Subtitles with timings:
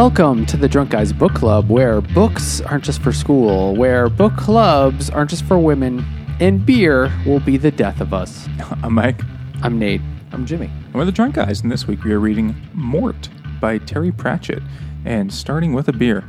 [0.00, 4.34] Welcome to the Drunk Guys Book Club, where books aren't just for school, where book
[4.34, 6.02] clubs aren't just for women,
[6.40, 8.48] and beer will be the death of us.
[8.82, 9.20] I'm Mike.
[9.62, 10.00] I'm Nate.
[10.32, 10.70] I'm Jimmy.
[10.86, 13.28] And we're the Drunk Guys, and this week we are reading Mort
[13.60, 14.62] by Terry Pratchett,
[15.04, 16.24] and starting with a beer.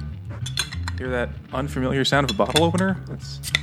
[0.97, 3.01] Hear that unfamiliar sound of a bottle opener?
[3.07, 3.53] That's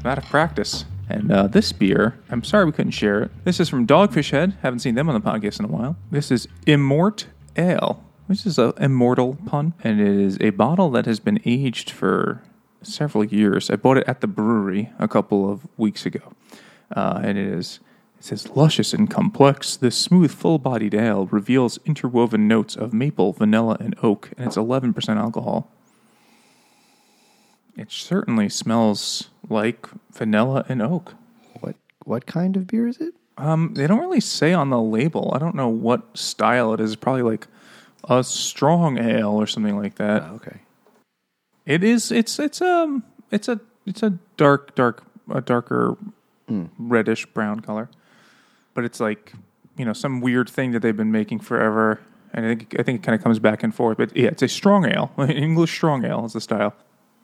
[0.00, 0.84] I'm out of practice.
[1.08, 3.30] And uh, this beer, I'm sorry we couldn't share it.
[3.44, 4.58] This is from Dogfish Head.
[4.60, 5.96] Haven't seen them on the podcast in a while.
[6.10, 7.24] This is Immort
[7.56, 11.90] Ale, which is a immortal pun, and it is a bottle that has been aged
[11.90, 12.42] for
[12.82, 13.70] several years.
[13.70, 16.32] I bought it at the brewery a couple of weeks ago,
[16.94, 17.80] uh, and it is.
[18.18, 19.76] It says luscious and complex.
[19.76, 25.16] This smooth, full-bodied ale reveals interwoven notes of maple, vanilla, and oak, and it's 11%
[25.18, 25.70] alcohol.
[27.76, 31.14] It certainly smells like vanilla and oak.
[31.60, 33.14] What what kind of beer is it?
[33.38, 35.32] Um, they don't really say on the label.
[35.34, 36.96] I don't know what style it is.
[36.96, 37.46] Probably like
[38.08, 40.22] a strong ale or something like that.
[40.22, 40.60] Oh, okay.
[41.64, 42.12] It is.
[42.12, 45.96] It's it's um it's a it's a dark dark a darker
[46.78, 47.88] reddish brown color,
[48.74, 49.32] but it's like
[49.76, 52.00] you know some weird thing that they've been making forever.
[52.32, 53.98] And I think I think it kind of comes back and forth.
[53.98, 55.10] But yeah, it's a strong ale.
[55.28, 56.74] English strong ale is the style.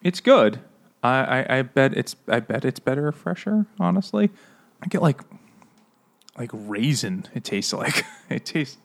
[0.03, 0.61] It's good.
[1.05, 3.67] I, I, I bet it's I bet it's better fresher.
[3.79, 4.31] Honestly,
[4.83, 5.21] I get like
[6.37, 7.27] like raisin.
[7.35, 8.79] It tastes like it tastes,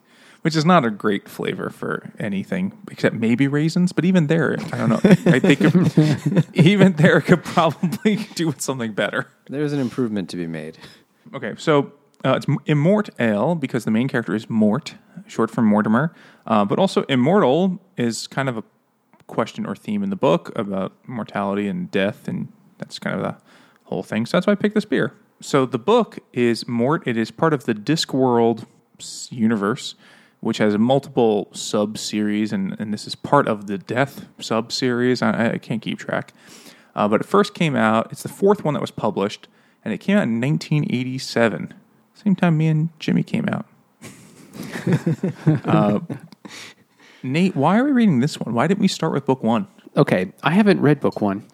[0.47, 3.91] which is not a great flavor for anything except maybe raisins.
[3.91, 5.01] But even there, I don't know.
[5.03, 9.27] I think it- even there could probably do with something better.
[9.49, 10.77] There's an improvement to be made.
[11.33, 11.91] Okay, so
[12.23, 14.95] uh, it's Immort Ale because the main character is Mort,
[15.27, 16.13] short for Mortimer.
[16.45, 18.63] Uh, but also, immortal is kind of a
[19.27, 23.35] question or theme in the book about mortality and death, and that's kind of the
[23.83, 24.25] whole thing.
[24.25, 25.13] So that's why I picked this beer.
[25.41, 27.05] So the book is Mort.
[27.05, 28.65] It is part of the Discworld
[29.29, 29.95] universe,
[30.39, 35.21] which has multiple sub series, and, and this is part of the Death sub series.
[35.21, 36.33] I, I can't keep track.
[36.95, 39.48] Uh, but it first came out, it's the fourth one that was published,
[39.86, 41.73] and it came out in 1987.
[42.14, 43.65] Same time me and Jimmy came out.
[45.65, 45.99] uh,
[47.21, 48.54] Nate, why are we reading this one?
[48.54, 49.67] Why didn't we start with book one?
[49.95, 51.45] Okay, I haven't read book one.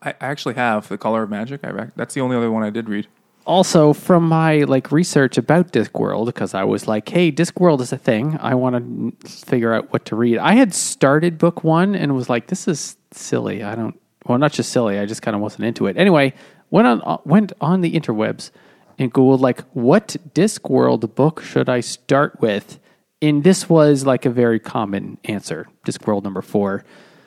[0.00, 1.64] I I actually have The Color of Magic.
[1.64, 3.06] I that's the only other one I did read.
[3.44, 7.98] Also, from my like research about Discworld, because I was like, "Hey, Discworld is a
[7.98, 8.38] thing.
[8.40, 12.28] I want to figure out what to read." I had started book one and was
[12.28, 13.64] like, "This is silly.
[13.64, 14.98] I don't." Well, not just silly.
[14.98, 15.96] I just kind of wasn't into it.
[15.96, 16.34] Anyway,
[16.70, 18.52] went on went on the interwebs
[18.96, 22.78] and googled like, "What Discworld book should I start with?"
[23.20, 25.66] And this was like a very common answer.
[25.84, 26.84] Discworld number four.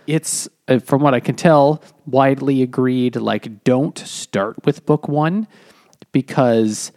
[0.08, 3.18] It's uh, from what I can tell, widely agreed.
[3.18, 5.48] Like, don't start with book one
[6.16, 6.94] because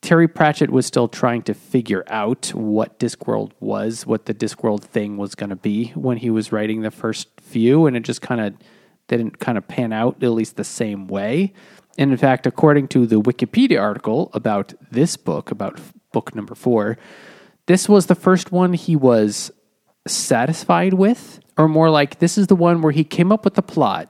[0.00, 5.18] Terry Pratchett was still trying to figure out what Discworld was, what the Discworld thing
[5.18, 8.40] was going to be when he was writing the first few, and it just kind
[8.40, 8.54] of
[9.06, 11.52] didn't kind of pan out at least the same way.
[11.98, 15.78] And in fact, according to the Wikipedia article about this book, about
[16.14, 16.96] book number four,
[17.66, 19.50] this was the first one he was
[20.06, 23.62] satisfied with, or more like this is the one where he came up with the
[23.62, 24.08] plot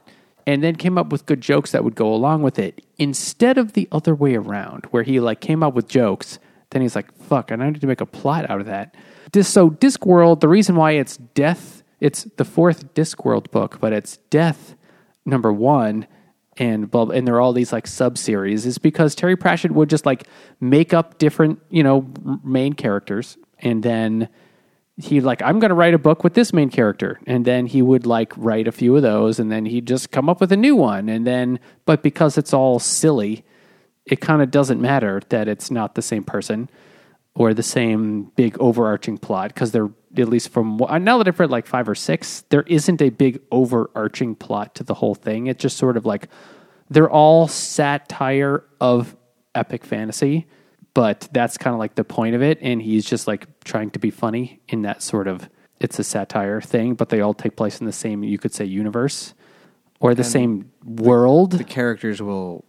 [0.49, 2.83] and then came up with good jokes that would go along with it.
[2.97, 6.39] Instead of the other way around where he like came up with jokes
[6.71, 8.95] then he's like fuck i need to make a plot out of that.
[9.43, 14.75] So discworld the reason why it's death it's the fourth discworld book but it's death
[15.23, 16.07] number one
[16.57, 19.87] and blah, and there are all these like sub series is because terry pratchett would
[19.87, 20.27] just like
[20.59, 22.07] make up different you know
[22.43, 24.27] main characters and then
[25.01, 27.81] he like i'm going to write a book with this main character and then he
[27.81, 30.57] would like write a few of those and then he'd just come up with a
[30.57, 33.43] new one and then but because it's all silly
[34.05, 36.69] it kind of doesn't matter that it's not the same person
[37.35, 41.27] or the same big overarching plot because they're at least from what- uh, now that
[41.27, 45.15] i've read like five or six there isn't a big overarching plot to the whole
[45.15, 45.47] thing.
[45.47, 46.27] It's just sort of like
[46.89, 49.15] they're all satire of
[49.55, 50.47] epic fantasy
[50.99, 53.99] but that's kind of like the point of it and he's just like trying to
[53.99, 55.49] be funny in that sort of
[55.79, 58.65] it's a satire thing but they all take place in the same you could say
[58.65, 59.33] universe
[60.01, 62.65] or the same world The characters will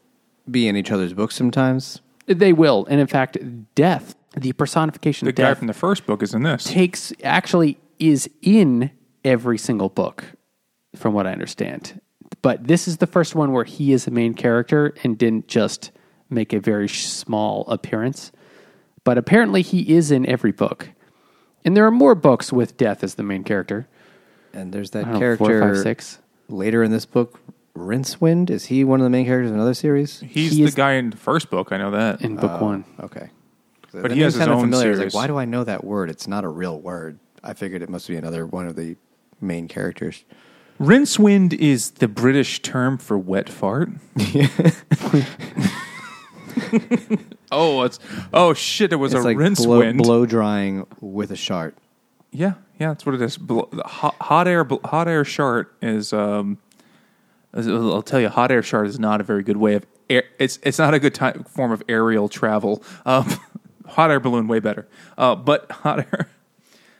[0.48, 2.02] be in each other's books sometimes.
[2.26, 3.36] they will and in fact
[3.74, 6.62] death the personification The of guy death from the first book is in this.
[6.62, 8.92] takes actually is in
[9.24, 10.24] every single book
[10.94, 12.00] from what i understand
[12.42, 15.90] but this is the first one where he is the main character and didn't just
[16.30, 18.32] make a very small appearance
[19.04, 20.90] but apparently he is in every book
[21.64, 23.86] and there are more books with death as the main character
[24.52, 26.18] And there's that I don't know, character four, five, six.
[26.48, 27.38] later in this book,
[27.76, 28.50] Rincewind.
[28.50, 30.20] Is he one of the main characters in another series?
[30.20, 31.70] He's He the is- guy in the first book.
[31.70, 32.20] I know that.
[32.22, 33.30] in book oh, one Okay.
[33.92, 34.94] But he has his kind of own familiar.
[34.96, 35.14] Series.
[35.14, 36.10] Like, why do I know that word?
[36.10, 37.18] It's not a real word.
[37.44, 38.96] I figured it must be another one of the
[39.40, 40.24] main characters.
[40.80, 43.90] Rincewind is the British term for wet fart.
[47.52, 47.98] oh, it's
[48.32, 48.92] oh shit!
[48.92, 49.98] It was It's a like rince blow, wind.
[49.98, 51.76] blow drying with a shart.
[52.32, 53.36] Yeah, yeah, that's what it is.
[53.36, 56.12] Bl- Hot, hot air, bl- hot air shart is.
[56.12, 56.58] Um,
[57.52, 59.86] I'll tell you, hot air shart is not a very good way of.
[60.08, 62.82] Air, it's it's not a good time, form of aerial travel.
[63.04, 63.26] Um,
[63.86, 64.86] hot air balloon way better.
[65.18, 66.28] Uh, but hot air.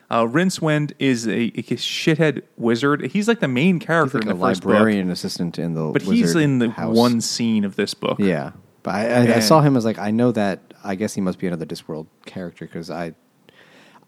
[0.09, 3.01] Uh, Rincewind is a, a shithead wizard.
[3.11, 5.91] He's like the main character like in the first book, librarian assistant in the.
[5.93, 6.93] but he's in the house.
[6.93, 8.19] one scene of this book.
[8.19, 8.51] Yeah,
[8.83, 10.59] but I, I, I saw him as like I know that.
[10.83, 13.13] I guess he must be another Discworld character because I,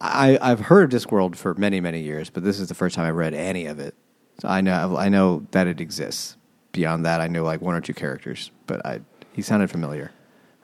[0.02, 3.06] I, I've heard of Discworld for many many years, but this is the first time
[3.06, 3.96] I read any of it.
[4.42, 6.38] So I know I know that it exists.
[6.72, 9.02] Beyond that, I know like one or two characters, but I
[9.34, 10.12] he sounded familiar.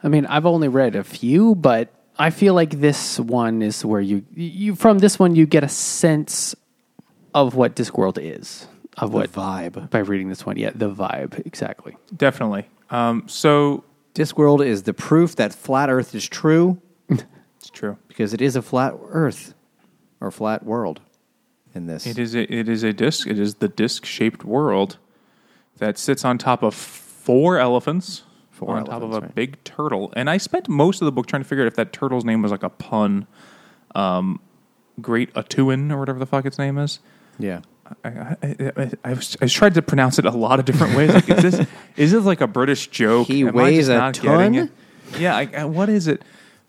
[0.02, 4.00] I mean, I've only read a few, but I feel like this one is where
[4.00, 6.54] you you from this one you get a sense
[7.34, 8.66] of what Discworld is,
[8.96, 9.90] of what vibe.
[9.90, 10.56] by reading this one.
[10.56, 11.96] Yeah, the vibe exactly.
[12.16, 12.66] Definitely.
[12.90, 13.84] Um, so
[14.14, 17.96] Discworld is the proof that flat Earth is true it's true.
[18.08, 19.54] because it is a flat Earth
[20.20, 21.00] or flat world.
[21.74, 23.28] In this, It is a, it is a disc.
[23.28, 24.98] It is the disc shaped world
[25.78, 29.34] that sits on top of four elephants, Four on top of a right.
[29.34, 30.12] big turtle.
[30.16, 32.42] And I spent most of the book trying to figure out if that turtle's name
[32.42, 33.26] was like a pun.
[33.94, 34.40] Um,
[35.00, 36.98] Great A'Tuin or whatever the fuck its name is.
[37.38, 37.60] yeah.
[38.04, 38.36] I, I,
[38.76, 41.12] I, I, was, I tried to pronounce it a lot of different ways.
[41.12, 41.66] Like, is this
[41.96, 43.26] is this like a British joke?
[43.26, 44.54] He Am I weighs just a not ton?
[44.54, 44.70] it?
[45.18, 45.36] Yeah.
[45.36, 46.22] I, I, what is it?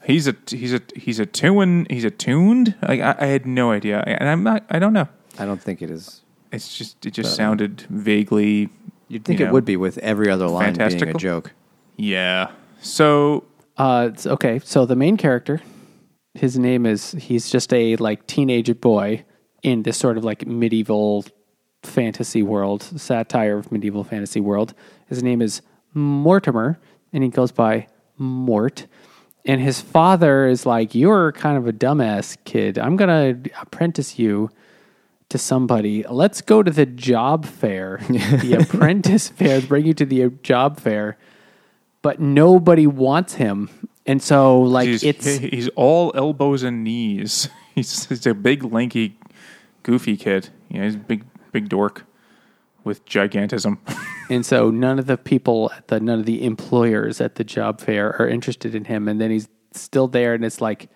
[0.04, 2.76] He's a he's a he's a tune he's a tuned.
[2.88, 4.66] Like I, I had no idea, and I'm not.
[4.70, 5.08] I don't know.
[5.38, 6.22] I don't think it is.
[6.52, 8.70] It's just it just sounded vaguely.
[9.08, 11.52] You'd think you it would be with every other line being a joke.
[11.98, 12.52] Yeah.
[12.82, 13.44] So
[13.78, 15.62] Uh, it's- okay, so the main character,
[16.34, 19.24] his name is he's just a like teenage boy
[19.64, 21.26] in this sort of like medieval
[21.84, 24.74] fantasy world, satire of medieval fantasy world.
[25.08, 25.62] His name is
[25.94, 26.80] Mortimer,
[27.12, 27.88] and he goes by
[28.18, 28.88] Mort.
[29.46, 32.78] And his father is like, "You're kind of a dumbass kid.
[32.78, 34.50] I'm gonna apprentice you
[35.30, 36.04] to somebody.
[36.08, 39.62] Let's go to the job fair, the apprentice fair.
[39.62, 41.18] Bring you to the job fair."
[42.04, 43.70] But nobody wants him,
[44.06, 47.50] and so like he's it's he's all elbows and knees.
[47.74, 49.16] He's, he's a big, lanky,
[49.84, 50.50] goofy kid.
[50.70, 52.06] Yeah, he's a big, big dork
[52.84, 53.78] with gigantism.
[54.30, 57.82] And so none of the people at the none of the employers at the job
[57.82, 59.10] fair are interested in him.
[59.10, 60.88] And then he's still there, and it's like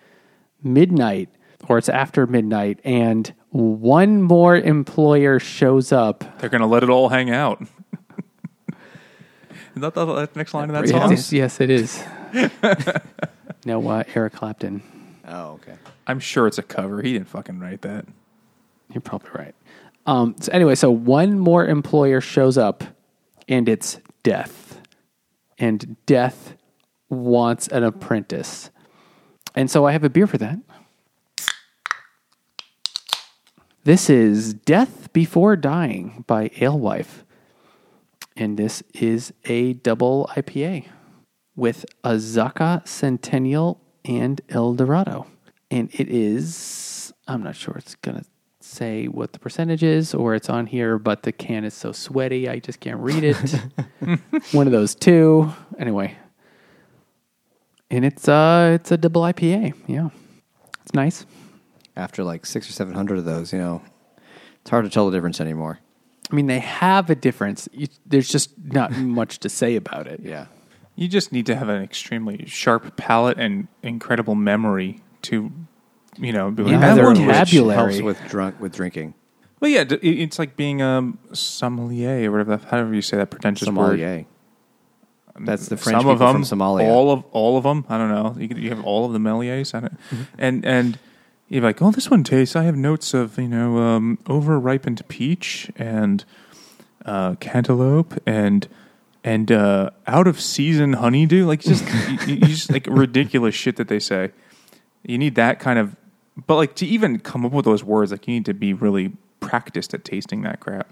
[0.62, 1.28] midnight
[1.68, 6.24] or it's after midnight, and one more employer shows up.
[6.38, 7.60] They're gonna let it all hang out.
[9.74, 11.10] Is that the, the next line of that song?
[11.10, 12.02] Yes, yes, it is.
[13.66, 14.82] no, uh, Eric Clapton.
[15.28, 15.74] Oh, okay.
[16.06, 17.02] I'm sure it's a cover.
[17.02, 18.06] He didn't fucking write that.
[18.92, 19.54] You're probably right.
[20.06, 22.84] Um, so anyway, so one more employer shows up,
[23.48, 24.80] and it's Death,
[25.58, 26.54] and Death
[27.08, 28.70] wants an apprentice,
[29.54, 30.58] and so I have a beer for that.
[33.82, 37.24] This is Death Before Dying by Alewife,
[38.36, 40.86] and this is a double IPA
[41.56, 45.26] with Azacca Centennial and El Dorado.
[45.70, 48.24] And it is, I'm not sure it's to
[48.66, 52.48] say what the percentage is or it's on here, but the can is so sweaty,
[52.48, 53.36] I just can't read it.
[54.52, 55.52] One of those two.
[55.78, 56.16] Anyway.
[57.90, 59.74] And it's uh it's a double IPA.
[59.86, 60.10] Yeah.
[60.82, 61.24] It's nice.
[61.96, 63.82] After like six or seven hundred of those, you know,
[64.60, 65.78] it's hard to tell the difference anymore.
[66.30, 67.68] I mean, they have a difference.
[67.72, 70.20] You, there's just not much to say about it.
[70.22, 70.46] Yeah.
[70.96, 75.52] You just need to have an extremely sharp palate and incredible memory to,
[76.18, 77.76] you know, be like, Yeah, "That their one was-" vocabulary.
[77.94, 79.14] helps with drunk with drinking.
[79.60, 83.16] Well, yeah, d- it- it's like being a sommelier or whatever, the- however you say
[83.16, 83.74] that pretentious word.
[83.98, 84.26] Sommelier.
[85.38, 86.84] That's the French Some of people them, from Somalia.
[86.88, 87.84] all of all of them.
[87.90, 88.34] I don't know.
[88.40, 90.22] You, could- you have all of the meliers, I don't, Mm-hmm.
[90.38, 90.98] and and
[91.48, 92.56] you're like, oh, this one tastes.
[92.56, 96.24] I have notes of you know um, over ripened peach and
[97.04, 98.66] uh, cantaloupe and
[99.22, 101.44] and uh, out of season honeydew.
[101.46, 101.84] Like just
[102.26, 104.30] you, you just like ridiculous shit that they say.
[105.04, 105.94] You need that kind of,
[106.46, 109.12] but like to even come up with those words, like you need to be really
[109.40, 110.88] practiced at tasting that crap.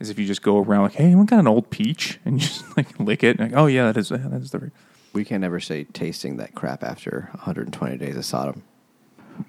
[0.00, 2.46] Is if you just go around like, hey, anyone got an old peach, and you
[2.46, 4.70] just like lick it, and like, oh yeah, that is that is the.
[5.14, 8.62] We can never say tasting that crap after 120 days of Sodom.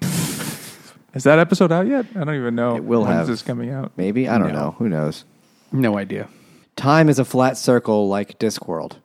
[0.02, 2.06] Is that episode out yet?
[2.16, 2.76] I don't even know.
[2.76, 3.26] It will When's have.
[3.26, 3.92] this coming out?
[3.96, 4.58] Maybe I don't No.
[4.58, 4.70] know.
[4.78, 5.24] Who knows?
[5.70, 6.28] No idea.
[6.76, 8.96] Time is a flat circle like Discworld.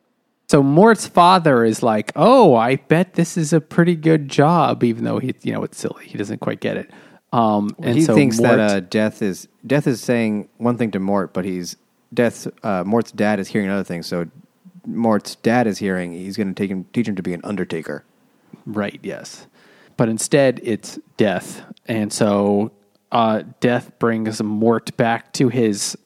[0.48, 5.04] So Mort's father is like, "Oh, I bet this is a pretty good job," even
[5.04, 6.06] though he, you know, it's silly.
[6.06, 6.92] He doesn't quite get it.
[7.34, 10.92] Um, and he so thinks Mort, that uh, death is death is saying one thing
[10.92, 11.76] to Mort, but he's
[12.14, 12.48] death.
[12.64, 14.04] Uh, Mort's dad is hearing another thing.
[14.04, 14.28] So
[14.86, 16.14] Mort's dad is hearing.
[16.14, 18.06] He's going to take him, teach him to be an undertaker.
[18.66, 19.48] Right, yes.
[19.98, 21.64] But instead, it's death.
[21.88, 22.72] And so
[23.12, 25.98] uh, death brings Mort back to his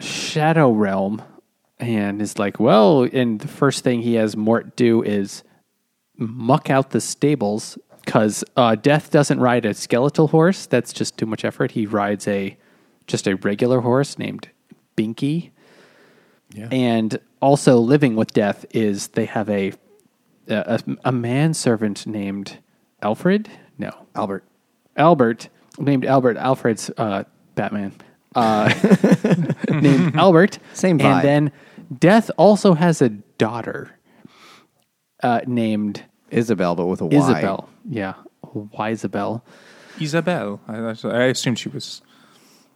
[0.00, 1.22] shadow realm
[1.80, 5.42] and is like, well, and the first thing he has Mort do is
[6.16, 10.66] muck out the stables because uh, death doesn't ride a skeletal horse.
[10.66, 11.72] That's just too much effort.
[11.72, 12.56] He rides a
[13.06, 14.48] just a regular horse named
[14.96, 15.50] Binky.
[16.52, 16.68] Yeah.
[16.70, 19.72] And also living with death is they have a
[20.48, 22.58] a, a manservant named
[23.02, 23.50] Alfred.
[23.76, 24.44] No, Albert.
[24.96, 26.36] Albert named Albert.
[26.38, 27.92] Alfred's uh, Batman.
[28.34, 28.72] Uh,
[29.70, 30.58] named Albert.
[30.74, 31.04] Same vibe.
[31.04, 31.52] And then
[31.98, 33.98] Death also has a daughter
[35.22, 37.16] uh, named Isabel, but with a Y.
[37.16, 37.68] Isabel.
[37.88, 38.14] Yeah,
[38.52, 39.44] Y Isabel.
[40.00, 40.60] Isabel.
[40.68, 42.02] I, I I assumed she was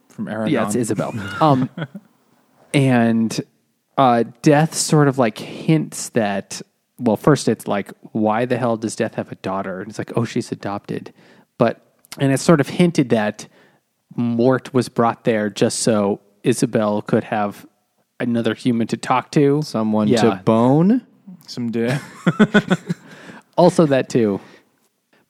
[0.09, 0.53] from Aragon.
[0.53, 1.13] Yeah, it's Isabel.
[1.41, 1.69] Um,
[2.73, 3.39] and
[3.97, 6.61] uh, Death sort of like hints that.
[6.99, 9.81] Well, first it's like, why the hell does Death have a daughter?
[9.81, 11.13] And it's like, oh, she's adopted.
[11.57, 11.81] But
[12.19, 13.47] and it's sort of hinted that
[14.15, 17.65] Mort was brought there just so Isabel could have
[18.19, 19.61] another human to talk to.
[19.63, 20.21] Someone Yeah.
[20.21, 21.01] to bone.
[21.47, 21.97] Some day.
[23.57, 24.39] Also that too.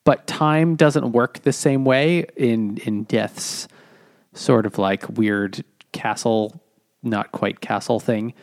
[0.05, 3.67] But time doesn't work the same way in in Death's
[4.33, 6.61] sort of like weird castle,
[7.03, 8.33] not quite castle thing.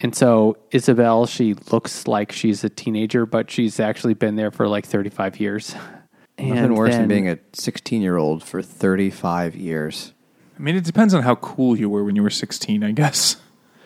[0.00, 4.68] And so Isabel, she looks like she's a teenager, but she's actually been there for
[4.68, 5.74] like 35 years.
[6.38, 10.12] Nothing And worse than being a 16 year old for 35 years.
[10.58, 13.36] I mean, it depends on how cool you were when you were 16, I guess.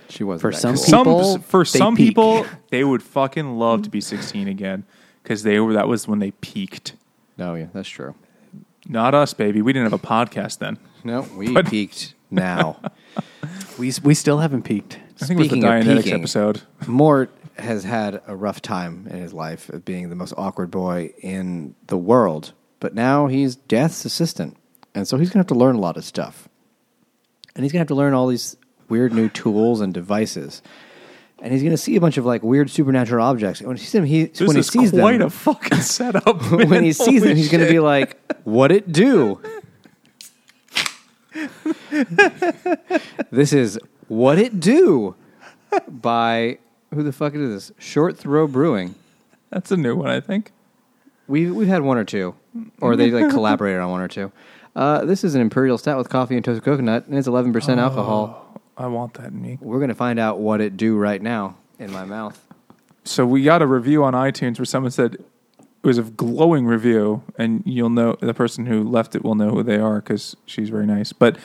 [0.09, 2.09] She was For some Some People, for they some peak.
[2.09, 4.85] people, they would fucking love to be 16 again
[5.23, 6.95] because they were that was when they peaked.
[7.37, 8.15] No, yeah, that's true.
[8.89, 9.61] Not us, baby.
[9.61, 10.79] We didn't have a podcast then.
[11.05, 12.81] No, we But- peaked now.
[13.79, 14.99] we we still haven't peaked.
[15.21, 16.15] I think it was the Speaking Dianetics peaking.
[16.21, 16.63] episode.
[16.87, 21.13] Mort has had a rough time in his life of being the most awkward boy
[21.23, 24.57] in the world, but now he's Death's assistant,
[24.95, 26.49] and so he's going to have to learn a lot of stuff,
[27.55, 28.57] and he's going to have to learn all these
[28.89, 30.63] weird new tools and devices,
[31.41, 33.61] and he's going to see a bunch of like weird supernatural objects.
[33.61, 35.81] And when he sees them, he This when he is sees quite them, a fucking
[35.81, 36.51] setup.
[36.51, 39.41] when he sees them, Holy he's going to be like, "What it do?"
[43.31, 45.15] this is "What It Do"
[45.87, 46.59] by
[46.95, 47.73] who the fuck is this?
[47.79, 48.95] Short Throw Brewing.
[49.51, 50.53] That's a new one, I think.
[51.27, 52.35] We we've had one or two,
[52.81, 54.33] or they like collaborated on one or two.
[54.75, 57.81] Uh, this is an imperial stout with coffee and toasted coconut, and it's eleven percent
[57.81, 58.61] alcohol.
[58.77, 59.59] I want that me.
[59.61, 62.43] We're gonna find out what it do right now in my mouth.
[63.05, 67.23] So we got a review on iTunes where someone said it was a glowing review,
[67.37, 70.71] and you'll know the person who left it will know who they are because she's
[70.71, 71.13] very nice.
[71.13, 71.37] But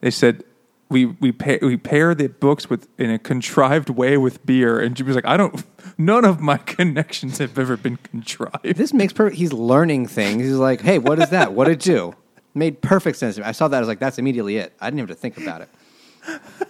[0.00, 0.42] they said
[0.90, 4.96] we we pay, we pair the books with in a contrived way with beer, and
[4.98, 5.64] she was like, I don't.
[5.96, 8.64] None of my connections have ever been contrived.
[8.76, 9.36] This makes perfect.
[9.38, 10.42] He's learning things.
[10.42, 11.52] He's like, "Hey, what is that?
[11.54, 12.14] What it do?"
[12.54, 13.46] Made perfect sense to me.
[13.46, 13.76] I saw that.
[13.76, 15.68] I was like, "That's immediately it." I didn't even have to think about it.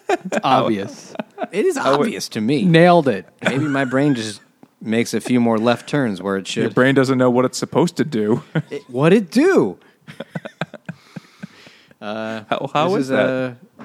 [0.09, 1.15] It's obvious.
[1.53, 2.65] It is obvious to me.
[2.65, 3.27] Nailed it.
[3.43, 4.41] Maybe my brain just
[4.81, 6.62] makes a few more left turns where it should.
[6.62, 8.43] Your brain doesn't know what it's supposed to do.
[8.71, 9.79] It- what it do?
[12.00, 13.57] how how This is, that?
[13.79, 13.85] uh,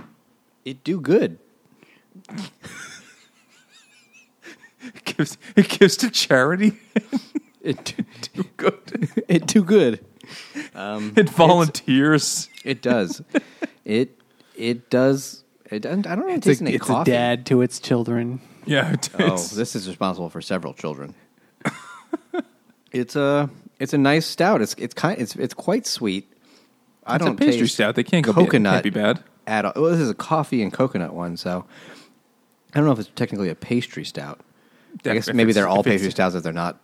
[0.65, 1.37] it do good.
[4.83, 6.73] it, gives, it gives to charity.
[7.61, 8.03] It do,
[8.43, 9.09] Do good.
[9.27, 10.05] it do good.
[10.75, 12.47] Um, it volunteers.
[12.63, 13.23] It does.
[13.83, 14.19] it
[14.55, 15.43] it does.
[15.71, 16.05] It doesn't.
[16.05, 16.33] I don't know.
[16.35, 18.39] It It's, tastes a, it's a dad to its children.
[18.67, 21.15] Yeah, it Oh, this is responsible for several children.
[22.91, 24.61] it's a it's a nice stout.
[24.61, 26.31] It's it's kind it's it's quite sweet.
[27.03, 27.95] I It's don't a pastry taste stout.
[27.95, 29.23] They can't go coconut Be, can't be bad.
[29.47, 29.73] At all.
[29.75, 31.65] Well, this is a coffee and coconut one, so
[32.73, 34.39] I don't know if it's technically a pastry stout.
[35.05, 36.79] I guess maybe they're all pastry stouts if they're not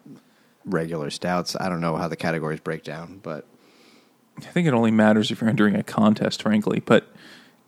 [0.66, 1.56] regular stouts.
[1.60, 3.46] I don't know how the categories break down, but
[4.38, 6.80] I think it only matters if you're entering a contest, frankly.
[6.80, 7.08] But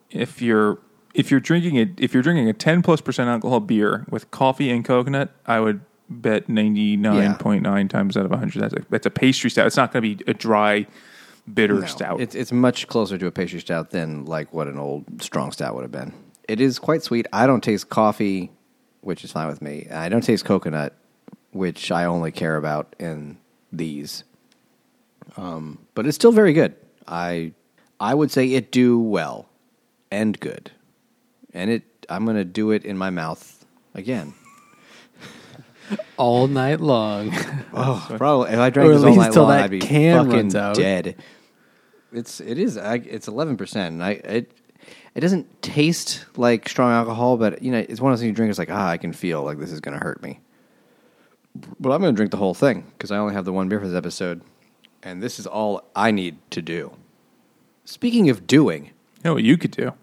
[0.10, 0.80] if you're
[1.14, 4.70] if you're drinking it, if you're drinking a 10 plus percent alcohol beer with coffee
[4.70, 9.50] and coconut, I would bet 99.9 times out of 100 that's a, that's a pastry
[9.50, 9.68] stout.
[9.68, 10.86] It's not going to be a dry,
[11.52, 12.22] bitter No, stout.
[12.22, 15.76] It's it's much closer to a pastry stout than like what an old strong stout
[15.76, 16.14] would have been.
[16.48, 17.26] It is quite sweet.
[17.32, 18.52] I don't taste coffee,
[19.02, 19.88] which is fine with me.
[19.92, 20.94] I don't taste coconut,
[21.52, 23.38] which I only care about in
[23.72, 24.24] these.
[25.38, 26.76] Um, but it's still very good.
[27.08, 27.54] I
[28.00, 29.48] I would say it do well
[30.12, 30.72] and good,
[31.54, 31.84] and it.
[32.10, 34.34] I'm gonna do it in my mouth again.
[36.18, 37.32] All night long.
[37.74, 39.72] Oh, probably if I drank Or at this all least night till long, that I'd
[39.72, 40.76] be can fucking runs out.
[40.76, 41.16] dead.
[42.14, 44.52] It's it is it's eleven percent, and I it
[45.16, 48.36] it doesn't taste like strong alcohol, but you know it's one of those things you
[48.36, 48.50] drink.
[48.50, 50.40] It's like ah, I can feel like this is going to hurt me.
[51.80, 53.80] But I'm going to drink the whole thing because I only have the one beer
[53.80, 54.42] for this episode,
[55.04, 56.96] and this is all I need to do.
[57.86, 58.92] Speaking of doing, You
[59.26, 59.94] know what you could do?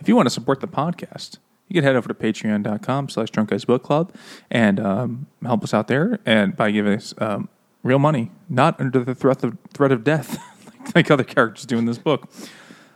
[0.00, 1.38] If you want to support the podcast,
[1.68, 4.12] you could head over to patreon.com slash drunk guys book club
[4.50, 7.48] and um, help us out there and by giving us um,
[7.82, 10.38] real money, not under the threat of threat of death,
[10.94, 12.30] like other characters do in this book.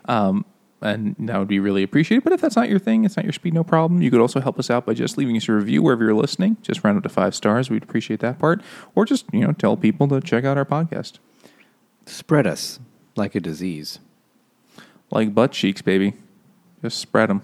[0.06, 0.44] Um,
[0.82, 2.22] and that would be really appreciated.
[2.22, 4.02] But if that's not your thing, it's not your speed, no problem.
[4.02, 6.58] You could also help us out by just leaving us a review wherever you're listening.
[6.62, 7.70] Just round up to five stars.
[7.70, 8.62] We'd appreciate that part.
[8.94, 11.14] Or just, you know, tell people to check out our podcast.
[12.04, 12.78] spread us
[13.16, 13.98] like a disease,
[15.10, 16.12] Like butt cheeks, baby.
[16.82, 17.42] Just spread them.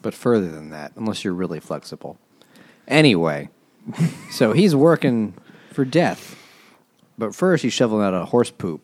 [0.00, 2.18] but further than that, unless you're really flexible.
[2.86, 3.48] Anyway,
[4.30, 5.34] so he's working
[5.72, 6.36] for death,
[7.18, 8.80] but first he's shoveling out a horse poop,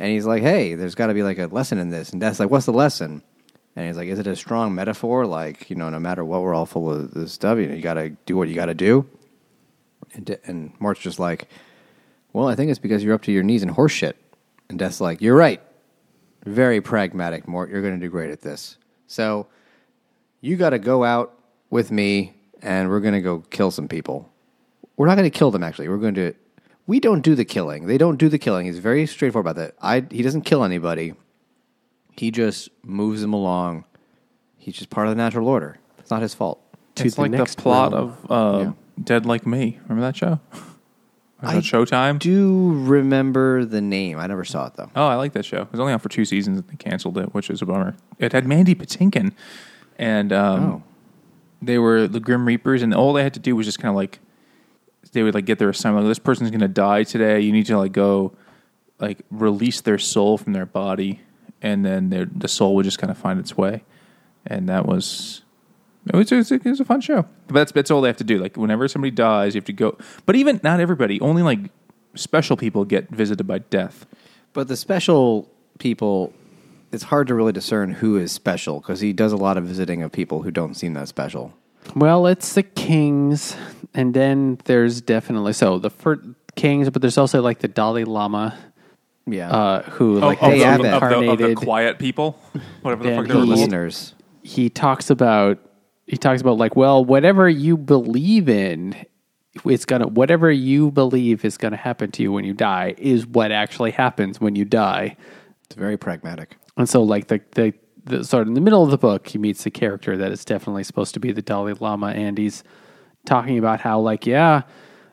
[0.00, 2.40] and he's like, "Hey, there's got to be like a lesson in this." And Death's
[2.40, 3.22] like, "What's the lesson?"
[3.76, 5.26] And he's like, "Is it a strong metaphor?
[5.26, 7.58] Like, you know, no matter what, we're all full of this stuff.
[7.58, 9.06] You know, you got to do what you got to do."
[10.14, 11.48] And and just like,
[12.32, 14.16] "Well, I think it's because you're up to your knees in horse shit."
[14.70, 15.60] And Death's like, "You're right.
[16.46, 17.68] Very pragmatic, Mort.
[17.70, 19.48] You're going to do great at this." So
[20.40, 21.38] you got to go out
[21.68, 24.32] with me and we're going to go kill some people.
[24.96, 25.88] We're not going to kill them actually.
[25.88, 26.34] We're going to
[26.90, 27.86] we don't do the killing.
[27.86, 28.66] They don't do the killing.
[28.66, 29.74] He's very straightforward about that.
[29.80, 31.14] I he doesn't kill anybody.
[32.12, 33.84] He just moves them along.
[34.58, 35.78] He's just part of the natural order.
[35.98, 36.60] It's not his fault.
[36.96, 38.16] To it's the like the next plot room.
[38.28, 38.72] of uh, Yeah.
[39.02, 39.78] Dead Like Me.
[39.84, 40.40] Remember that show?
[41.42, 42.18] I that Showtime?
[42.18, 44.18] Do remember the name?
[44.18, 44.90] I never saw it though.
[44.94, 45.62] Oh, I like that show.
[45.62, 46.58] It was only on for two seasons.
[46.58, 47.96] and They canceled it, which is a bummer.
[48.18, 49.32] It had Mandy Patinkin,
[49.98, 50.82] and um, Oh.
[51.62, 53.96] they were the Grim Reapers, and all they had to do was just kind of
[53.96, 54.18] like
[55.12, 56.04] they would like get their assignment.
[56.04, 57.40] Like, this person's going to die today.
[57.40, 58.32] You need to like go
[58.98, 61.20] like release their soul from their body,
[61.62, 63.84] and then their the soul would just kind of find its way.
[64.46, 65.42] And that was
[66.06, 67.26] it was, it was, it was a fun show.
[67.46, 68.38] But that's that's all they have to do.
[68.38, 69.98] Like whenever somebody dies, you have to go.
[70.26, 71.20] But even not everybody.
[71.20, 71.70] Only like
[72.14, 74.06] special people get visited by death.
[74.52, 76.32] But the special people,
[76.90, 80.02] it's hard to really discern who is special because he does a lot of visiting
[80.02, 81.54] of people who don't seem that special.
[81.96, 83.56] Well, it's the kings,
[83.94, 86.20] and then there's definitely so the first
[86.56, 88.56] kings, but there's also like the Dalai Lama,
[89.26, 89.50] Yeah.
[89.50, 91.56] uh, who like of they the- of, the, of, the, of the incarnated.
[91.56, 92.38] quiet people,
[92.82, 94.14] whatever the fuck they the were he- listeners.
[94.42, 95.58] he talks about
[96.06, 98.94] he talks about like well whatever you believe in
[99.64, 103.52] it's gonna whatever you believe is gonna happen to you when you die is what
[103.52, 105.16] actually happens when you die
[105.66, 106.56] It's very pragmatic.
[106.76, 107.74] and so like the the,
[108.10, 110.44] the sort of in the middle of the book he meets the character that is
[110.44, 112.62] definitely supposed to be the dalai lama and he's
[113.24, 114.62] talking about how like yeah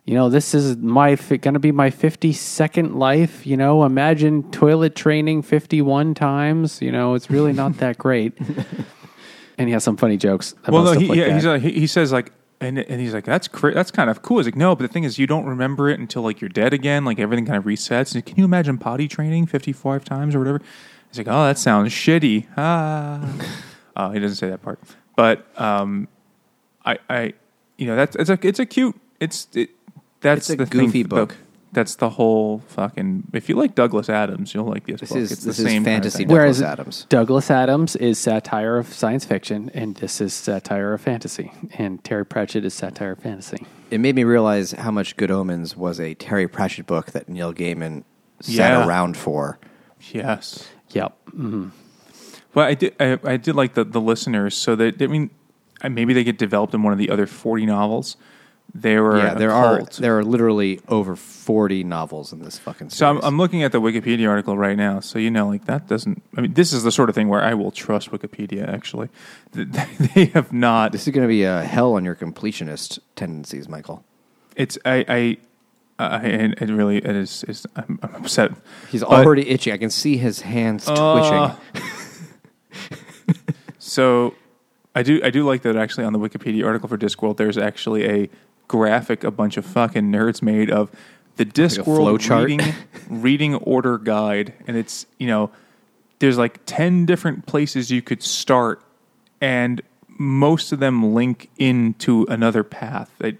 [0.05, 4.95] you know this is my fi- gonna be my 52nd life you know imagine toilet
[4.95, 8.33] training 51 times you know it's really not that great
[9.57, 11.87] and he has some funny jokes about Well, no, he, like yeah, like, he, he
[11.87, 14.37] says like, and and he's like, that's cra- that's kind of cool.
[14.37, 16.73] He's like, no, but the thing is, you don't remember it until like you're dead
[16.73, 17.05] again.
[17.05, 18.15] Like everything kind of resets.
[18.15, 20.61] And can you imagine potty training 55 times or whatever?
[21.09, 22.45] He's like, oh, that sounds shitty.
[22.57, 23.27] Ah,
[23.95, 24.79] oh, he doesn't say that part,
[25.15, 26.07] but um,
[26.85, 27.33] I I
[27.77, 29.69] you know that's it's a it's a cute it's it
[30.21, 31.29] that's It's a the goofy thing, book.
[31.29, 31.35] The,
[31.73, 33.23] that's the whole fucking.
[33.33, 35.17] If you like Douglas Adams, you'll like this, This book.
[35.19, 36.27] is it's this the is same kind of thing.
[36.27, 37.05] Douglas Whereas Adams.
[37.09, 41.51] Douglas Adams is satire of science fiction, and this is satire of fantasy.
[41.77, 43.67] And Terry Pratchett is satire of fantasy.
[43.91, 47.53] It made me realize how much Good Omens was a Terry Pratchett book that Neil
[47.53, 48.03] Gaiman
[48.39, 48.87] sat Yeah.
[48.87, 49.59] around for.
[50.11, 50.67] Yes.
[50.91, 51.17] Yep.
[51.31, 51.67] hmm
[52.53, 52.95] Well, I did.
[52.99, 54.55] I, I did like the the listeners.
[54.55, 55.29] So that I mean,
[55.89, 58.17] maybe they get developed in one of the other forty novels.
[58.75, 62.97] They were yeah, there are there are literally over forty novels in this fucking series.
[62.97, 64.99] So I'm, I'm looking at the Wikipedia article right now.
[64.99, 66.21] So you know, like that doesn't.
[66.37, 68.67] I mean, this is the sort of thing where I will trust Wikipedia.
[68.67, 69.09] Actually,
[69.53, 70.91] they have not.
[70.91, 74.03] this is going to be a hell on your completionist tendencies, Michael.
[74.55, 75.05] It's I.
[75.07, 75.37] I
[75.99, 77.43] I, it it really it is.
[77.47, 78.51] is I'm, I'm upset.
[78.91, 79.73] He's But- already itching.
[79.73, 81.83] I can see his hands Uh, twitching.
[83.79, 84.33] So
[84.95, 88.05] I do I do like that actually on the Wikipedia article for Discworld there's actually
[88.05, 88.29] a
[88.67, 90.91] graphic a bunch of fucking nerds made of
[91.37, 92.45] the Discworld flowchart?
[92.45, 92.73] reading
[93.21, 95.51] reading order guide and it's you know
[96.19, 98.81] there's like 10 different places you could start
[99.39, 99.81] and
[100.19, 103.39] most of them link into another path that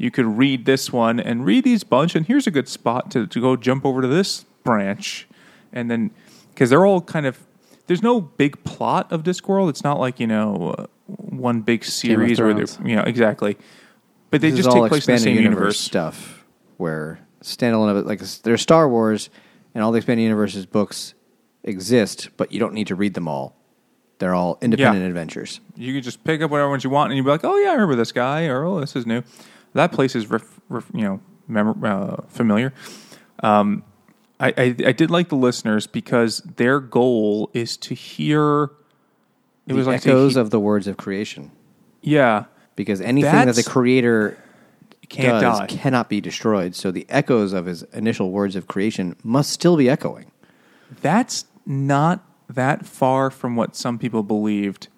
[0.00, 3.26] you could read this one and read these bunch and here's a good spot to,
[3.26, 5.28] to go jump over to this branch
[5.72, 6.10] and then
[6.54, 7.38] because they're all kind of
[7.86, 12.40] there's no big plot of Discworld it's not like you know uh, one big series
[12.40, 13.58] where they're you know exactly
[14.30, 16.44] but they this just take place in the same universe, universe stuff
[16.78, 19.28] where standalone of it, like there's Star Wars,
[19.74, 21.14] and all the expanded universes books
[21.64, 23.56] exist, but you don't need to read them all.
[24.18, 25.08] They're all independent Yeah.
[25.08, 25.60] adventures.
[25.76, 27.70] You can just pick up whatever ones you want, and you'd be like, "Oh yeah,
[27.70, 29.22] I remember this guy," or "Oh, this is new."
[29.74, 32.72] That place is, ref, ref, you know, memor- uh, familiar.
[33.42, 33.84] Um,
[34.38, 38.64] I, I I did like the listeners because their goal is to hear.
[38.64, 38.70] It
[39.68, 41.50] the was like echoes he- of the words of creation,
[42.00, 44.36] yeah, because anything that the creator
[45.08, 45.66] can't does die.
[45.66, 46.74] cannot be destroyed.
[46.74, 50.30] So the echoes of his initial words of creation must still be echoing.
[51.02, 54.88] That's not that far from what some people believed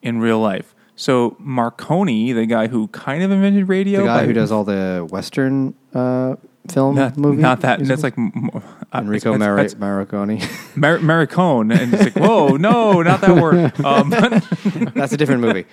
[0.00, 0.74] in real life.
[0.98, 4.64] So Marconi, the guy who kind of invented radio, The guy by- who does all
[4.64, 6.36] the Western uh,
[6.70, 7.84] film not, movie, not that.
[7.84, 8.60] That's like uh,
[8.94, 10.40] Enrico that's- Mar- that's- Marconi.
[10.74, 13.72] Mar- Maricone, and it's like, whoa, no, not that word.
[13.84, 14.08] Um,
[14.94, 15.66] That's a different movie.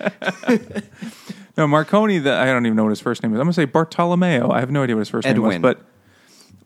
[1.58, 2.20] no, Marconi.
[2.20, 3.40] The, I don't even know what his first name is.
[3.40, 4.52] I'm gonna say Bartolomeo.
[4.52, 5.82] I have no idea what his first name was, but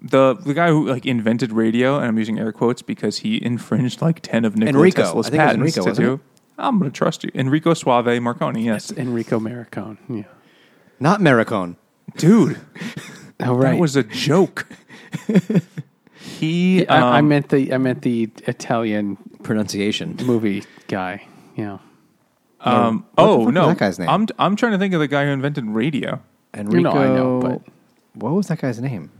[0.01, 4.01] the the guy who like invented radio, and I'm using air quotes because he infringed
[4.01, 5.01] like ten of Nikola Enrico.
[5.03, 6.21] Tesla's I think it was patents Enrico, to wasn't do.
[6.57, 6.61] It?
[6.61, 8.63] I'm gonna trust you, Enrico Suave Marconi.
[8.65, 9.97] Yes, Enrico Maricone.
[10.09, 10.23] Yeah.
[10.99, 11.75] Not Maricone.
[12.17, 12.59] dude,
[13.39, 13.71] Oh right.
[13.73, 14.67] that was a joke.
[16.19, 20.15] he, I, I um, meant the I meant the Italian Pronunciation.
[20.25, 20.63] movie.
[20.87, 21.25] guy.
[21.55, 21.77] Yeah.
[22.61, 24.09] Um, What the oh fuck was no, that guy's name?
[24.09, 26.21] I'm I'm trying to think of the guy who invented radio.
[26.53, 26.75] Enrico.
[26.77, 27.61] You know, I know, but
[28.13, 29.11] what was that guy's name?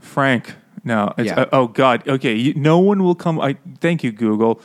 [0.00, 0.54] Frank.
[0.84, 1.12] No.
[1.18, 1.40] It's, Yeah.
[1.40, 2.06] uh, oh God.
[2.06, 2.34] Okay.
[2.34, 3.40] You, no one will come.
[3.40, 4.60] I thank you, Google.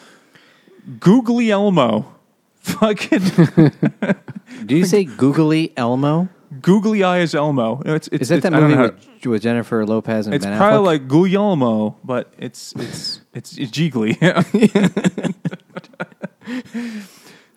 [1.00, 2.14] Googly Elmo.
[2.64, 3.20] Fucking
[4.66, 6.30] Do you say Googly Elmo?
[6.62, 7.82] googly eyes Elmo.
[7.84, 10.28] It's, it's, Is that it's- that I don't movie know how- with, with Jennifer Lopez
[10.28, 10.86] and It's Ben probably Affleck?
[11.02, 14.18] like Guglielmo, but it's it's it's, it's jiggly.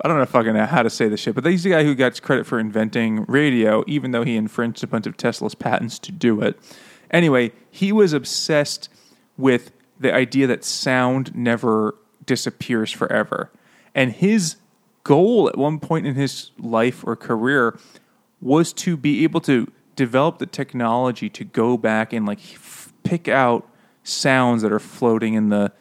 [0.03, 2.21] I don't know fucking how to say this shit, but he's the guy who got
[2.23, 6.41] credit for inventing radio, even though he infringed a bunch of Tesla's patents to do
[6.43, 6.59] it.
[7.11, 8.89] Anyway, he was obsessed
[9.37, 11.95] with the idea that sound never
[12.27, 13.51] disappears forever.
[13.95, 14.57] And his
[15.05, 17.79] goal at one point in his life or career
[18.41, 23.29] was to be able to develop the technology to go back and like f- pick
[23.29, 23.67] out
[24.03, 25.73] sounds that are floating in the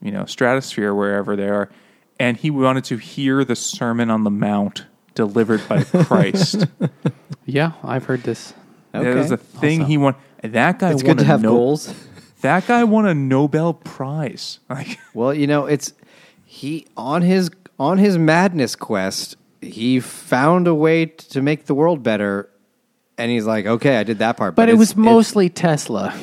[0.00, 1.68] you know stratosphere wherever they are
[2.20, 6.66] and he wanted to hear the sermon on the mount delivered by christ
[7.46, 8.54] Yeah, I've heard this.
[8.94, 9.04] Okay.
[9.10, 9.88] that was a thing Also.
[9.90, 11.92] he won and that guy It's won good to have no- goals.
[12.44, 15.92] That guy won a nobel prize like Well, you know, it's
[16.44, 19.36] he on his on his madness quest.
[19.60, 22.50] He found a way to make the world better,
[23.18, 26.14] and he's like, "Okay, I did that part." But, it was mostly Tesla.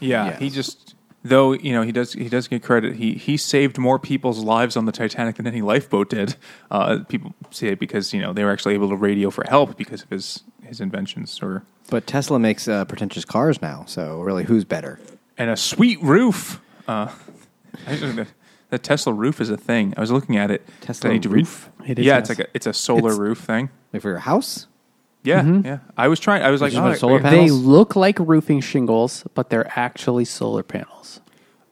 [0.00, 0.40] Yeah, Yes.
[0.40, 2.96] he just though you know he does he does get credit.
[2.96, 6.36] He he saved more people's lives on the Titanic than any lifeboat did.
[6.70, 9.76] Uh, people say it because you know they were actually able to radio for help
[9.76, 14.44] because of his his inventions or But Tesla makes uh, pretentious cars now, so really,
[14.44, 14.98] who's better?
[15.38, 16.60] And a sweet roof.
[16.88, 17.10] Uh,
[17.86, 18.26] the,
[18.70, 19.94] the Tesla roof is a thing.
[19.96, 20.66] I was looking at it.
[20.80, 21.70] Tesla I need to read- roof?
[21.86, 22.30] It is yeah, nice.
[22.30, 23.70] it's like a it's a solar It's- roof thing.
[23.92, 24.66] Like for your house?
[25.22, 25.66] Yeah, Mm-hmm.
[25.66, 25.78] yeah.
[25.96, 26.42] I was trying.
[26.42, 27.46] I was like, just oh, put solar I- panels?
[27.50, 31.20] They look like roofing shingles, but they're actually solar panels.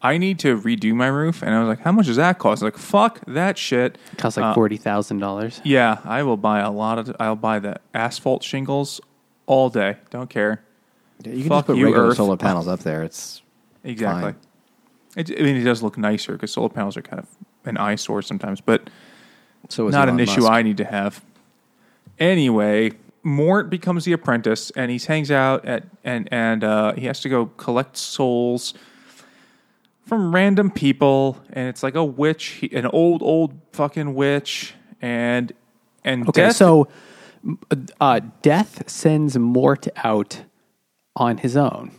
[0.04, 2.62] I need to redo my roof, and I was like, how much does that cost?
[2.62, 3.98] I was like, fuck that shit.
[4.12, 5.60] It costs like Uh, forty thousand dollars.
[5.64, 7.14] Yeah, I will buy a lot of.
[7.20, 9.00] I'll buy the asphalt shingles
[9.46, 9.96] all day.
[10.10, 10.62] Don't care.
[11.24, 12.16] You can Fuck just put you, regular Earth.
[12.16, 13.02] solar panels up there.
[13.04, 13.41] It's
[13.84, 14.34] Exactly.
[15.16, 17.26] It, I mean, it does look nicer because solar panels are kind of
[17.64, 18.88] an eyesore sometimes, but
[19.68, 20.52] so not an issue Musk.
[20.52, 21.22] I need to have.
[22.18, 22.92] Anyway,
[23.22, 27.28] Mort becomes the apprentice, and he hangs out at and and uh, he has to
[27.28, 28.74] go collect souls
[30.06, 35.52] from random people, and it's like a witch, he- an old old fucking witch, and
[36.04, 36.88] and Okay, Death- so
[38.00, 40.42] uh, Death sends Mort out
[41.16, 41.92] on his own,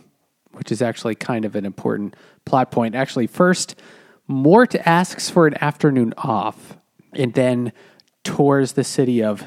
[0.56, 2.14] which is actually kind of an important
[2.44, 2.94] plot point.
[2.94, 3.74] Actually, first,
[4.26, 6.76] Mort asks for an afternoon off
[7.12, 7.72] and then
[8.22, 9.44] tours the city of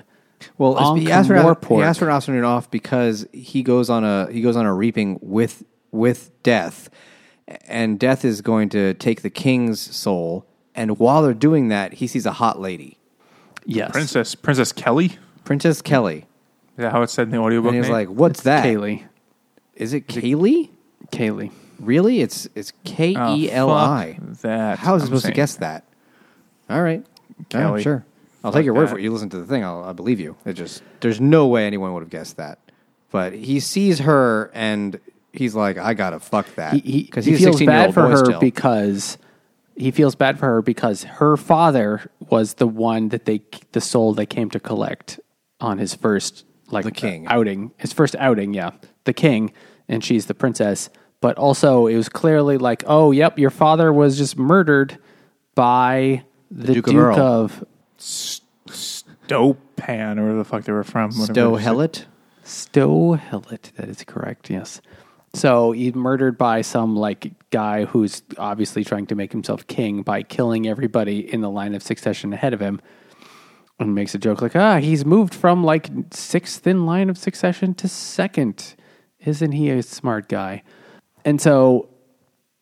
[0.58, 3.90] Well, it's- he Ankh asked, for, he asked for an afternoon off because he goes
[3.90, 6.90] on a he goes on a reaping with with death,
[7.68, 10.46] and death is going to take the king's soul.
[10.76, 13.00] And while they're doing that, he sees a hot lady,
[13.66, 15.18] Yes, Princess Princess Kelly.
[15.44, 16.26] Princess Kelly,
[16.78, 17.70] Is that how it said in the audiobook?
[17.70, 17.94] and he's name?
[17.94, 18.64] like, "What's that?
[18.64, 19.06] Kaylee.
[19.74, 20.70] Is it Kaylee?
[21.12, 21.52] Kaylee.
[21.80, 22.22] Really?
[22.22, 24.18] It's it's oh, K Oh, E L I.
[24.42, 25.84] That How is it I'm supposed to guess that?
[26.70, 27.84] All right, All right, Kelly.
[27.84, 28.06] sure.
[28.44, 28.92] I'll take your word that.
[28.92, 29.04] for it.
[29.04, 29.64] You listen to the thing.
[29.64, 30.36] I'll, I believe you.
[30.46, 32.60] It just there's no way anyone would have guessed that.
[33.12, 35.00] But he sees her and
[35.34, 38.40] he's like, I gotta fuck that He, he, because he feels bad for her still.
[38.40, 39.18] because
[39.76, 43.42] he feels bad for her because her father was the one that they
[43.72, 45.20] the soul they came to collect
[45.62, 47.28] on his first like The king.
[47.28, 48.72] outing his first outing yeah
[49.06, 49.54] the king
[49.88, 54.18] and she's the princess but also it was clearly like, oh, yep, your father was
[54.18, 54.98] just murdered
[55.56, 57.20] by the Duke Duke, of Earl.
[57.20, 57.66] of,
[57.98, 61.10] Stopan or where the fuck they were from.
[61.12, 61.66] whatever Stowe it is.
[61.66, 62.06] Hellet.
[62.44, 63.74] Sto Helit.
[63.76, 64.50] That is correct.
[64.50, 64.82] Yes.
[65.34, 70.24] So he's murdered by some like guy who's obviously trying to make himself king by
[70.24, 72.80] killing everybody in the line of succession ahead of him,
[73.80, 77.74] and makes a joke like, "Ah, he's moved from like sixth in line of succession
[77.76, 78.76] to second.
[79.28, 80.64] Isn't he a smart guy?"
[81.26, 81.90] And so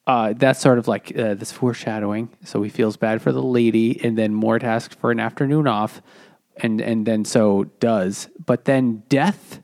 [0.07, 2.29] uh, that's sort of like uh, this foreshadowing.
[2.43, 6.01] So he feels bad for the lady, and then Mort asks for an afternoon off,
[6.57, 8.29] and and then so does.
[8.45, 9.61] But then Death,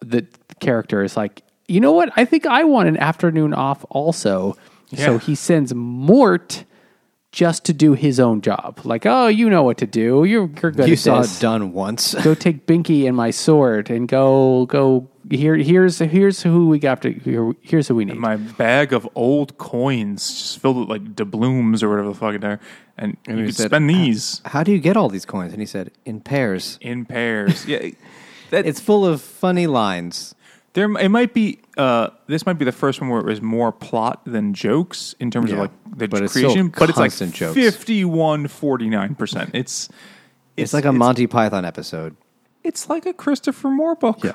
[0.00, 0.26] the
[0.60, 2.12] character, is like, you know what?
[2.16, 4.56] I think I want an afternoon off also.
[4.96, 6.64] So he sends Mort
[7.32, 8.80] just to do his own job.
[8.84, 10.22] Like, oh, you know what to do.
[10.22, 12.14] You're you're good You saw this it done once.
[12.22, 17.02] go take Binky and my sword and go go here here's here's who we got
[17.02, 18.16] to here, here's who we need.
[18.16, 22.46] My bag of old coins just filled with like doubloons or whatever the fuck they
[22.46, 22.60] are,
[22.98, 25.52] and, you he could said, spend these How do you get all these coins?
[25.52, 26.78] And he said, in pairs.
[26.80, 27.66] in pairs.
[27.66, 27.90] yeah,
[28.50, 30.34] that, It's full of funny lines.
[30.74, 30.90] there.
[30.98, 31.58] It might be.
[31.76, 35.30] Uh, this might be the first one where it was more plot than jokes in
[35.30, 37.54] terms of like the But it's creation, but it's like constant jokes.
[37.54, 39.50] 51 49 percent.
[39.54, 39.88] It's
[40.56, 42.16] It's, like a Monty Python episode.
[42.62, 44.22] It's like a Christopher Moore book.
[44.22, 44.32] Yeah.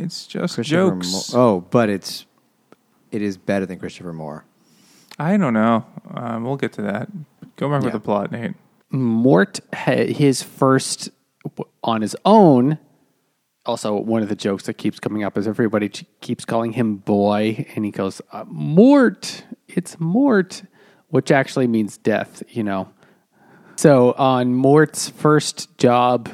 [0.00, 1.32] It's just Christopher jokes.
[1.34, 2.26] Mo- oh, but it's
[3.10, 4.44] it is better than Christopher Moore.
[5.18, 5.84] I don't know.
[6.14, 7.08] Um, we'll get to that.
[7.56, 7.86] Go back Yeah.
[7.86, 8.54] with the plot, Nate.
[8.90, 11.10] Mort ha- his first
[11.84, 12.78] on his own.
[13.66, 15.88] Also, one of the jokes that keeps coming up is everybody
[16.20, 20.62] keeps calling him boy, and he goes, uh, "Mort, it's Mort,"
[21.08, 22.42] which actually means death.
[22.48, 22.88] You know.
[23.76, 26.30] So on Mort's first job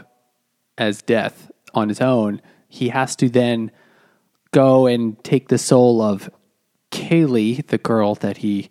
[0.79, 3.71] as death on his own, he has to then
[4.53, 6.31] go and take the soul of
[6.91, 8.71] Kaylee, the girl that he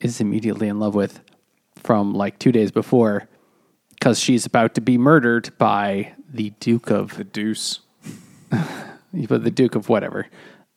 [0.00, 1.20] is immediately in love with
[1.76, 3.28] from like two days before,
[3.90, 7.80] because she's about to be murdered by the Duke of The Deuce.
[8.50, 10.26] but the Duke of whatever.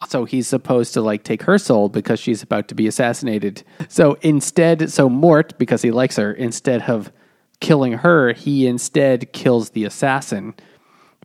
[0.08, 3.64] So he's supposed to like take her soul because she's about to be assassinated.
[3.88, 7.12] So instead, so Mort, because he likes her, instead of
[7.60, 10.54] killing her, he instead kills the assassin.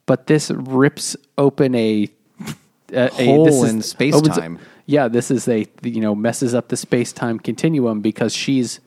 [0.06, 2.08] But this rips open a,
[2.92, 4.58] a, a- Hole this is- in space opens- time.
[4.86, 8.80] Yeah, this is a you know messes up the space time continuum because she's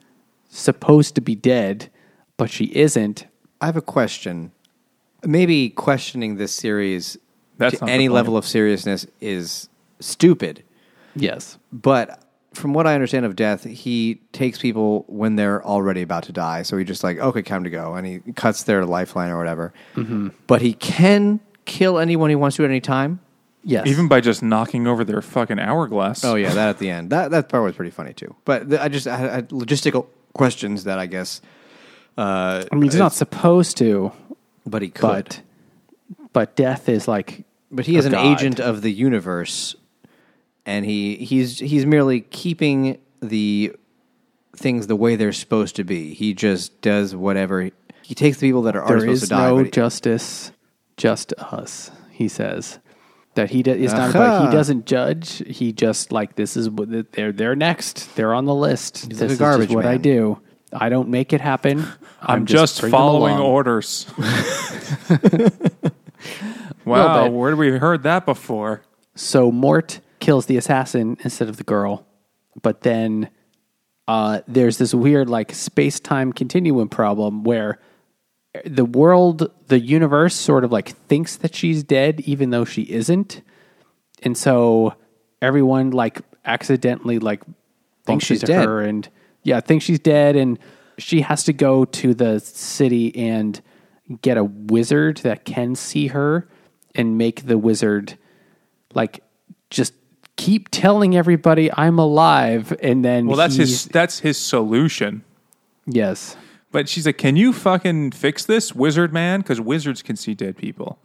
[0.50, 1.90] supposed to be dead,
[2.36, 3.26] but she isn't.
[3.60, 4.52] I have a question.
[5.24, 7.16] Maybe questioning this series
[7.56, 10.62] That's to any level of seriousness is stupid.
[11.16, 11.58] Yes.
[11.72, 12.22] But
[12.56, 16.62] from what I understand of death, he takes people when they're already about to die.
[16.62, 19.72] So he just like, okay, time to go, and he cuts their lifeline or whatever.
[19.94, 20.28] Mm-hmm.
[20.46, 23.20] But he can kill anyone he wants to at any time.
[23.62, 23.86] Yes.
[23.88, 26.24] Even by just knocking over their fucking hourglass.
[26.24, 27.10] Oh yeah, that at the end.
[27.10, 28.34] That that part was pretty funny too.
[28.44, 31.40] But the, I just I had logistical questions that I guess.
[32.16, 34.12] Uh, I mean, he's not supposed to,
[34.64, 35.02] but he could.
[35.02, 35.42] but
[36.32, 38.24] but death is like But he is an god.
[38.38, 39.74] agent of the universe,
[40.66, 43.72] and he he's he's merely keeping the
[44.56, 46.12] things the way they're supposed to be.
[46.14, 47.70] He just does whatever.
[48.02, 49.48] He takes the people that are already there supposed is to die.
[49.48, 50.52] no but he- justice,
[50.96, 51.90] just us.
[52.10, 52.78] He says
[53.34, 55.42] that he do, it's not about he doesn't judge.
[55.46, 58.14] He just like this is what they're they're next.
[58.16, 59.06] They're on the list.
[59.08, 60.00] He's this like a is garbage just what I man.
[60.02, 60.40] do.
[60.72, 61.86] I don't make it happen.
[62.20, 63.46] I'm, just, bring them following along.
[63.46, 64.06] orders.
[66.84, 68.82] Well, wow, but- where did we heard that before?
[69.16, 72.04] So Mort kills the assassin instead of the girl,
[72.60, 73.30] but then
[74.08, 77.78] uh, there's this weird like space time continuum problem where
[78.64, 83.40] the world, the universe, sort of like thinks that she's dead even though she isn't,
[84.24, 84.96] and so
[85.40, 87.44] everyone like accidentally like
[88.04, 88.66] thinks she's dead.
[88.66, 89.08] her and
[89.44, 90.58] yeah, thinks she's dead, and
[90.98, 93.62] she has to go to the city and
[94.22, 96.48] get a wizard that can see her
[96.96, 98.18] and make the wizard
[98.92, 99.22] like
[99.70, 99.92] just
[100.46, 105.24] keep telling everybody I'm alive, and then Well, that's his that's his solution.
[105.86, 106.36] yes.
[106.72, 109.40] But she's like, "Can you fucking fix this, wizard man?
[109.40, 110.98] Because wizards can see dead people."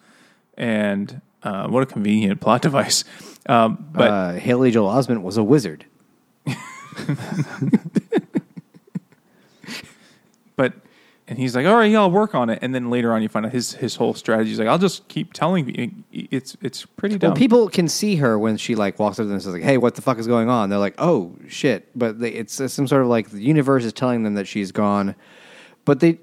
[0.58, 3.04] And uh, what a convenient plot device.
[3.48, 5.86] Um, but uh, Haley Joel Osment was a wizard.
[10.56, 10.74] but
[11.32, 13.30] and he's like, "All right, yeah, I'll work on it." And then later on, you
[13.30, 16.86] find out his his whole strategy is like, "I'll just keep telling you." It's it's
[16.86, 17.30] pretty dumb.
[17.30, 19.64] Well, people can see her when she like walks up to them and says like,
[19.64, 22.68] "Hey, what the fuck is going on?" They're like, "Oh shit!" But they, it's uh,
[22.68, 25.16] some sort of like the universe is telling them that she's gone,
[25.86, 26.20] but they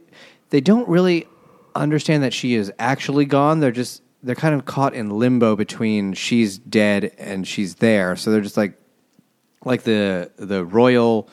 [0.50, 1.26] they don't really
[1.74, 3.60] understand that she is actually gone.
[3.60, 8.14] They're just they're kind of caught in limbo between she's dead and she's there.
[8.14, 8.78] So they're just like,
[9.64, 11.30] like the the royal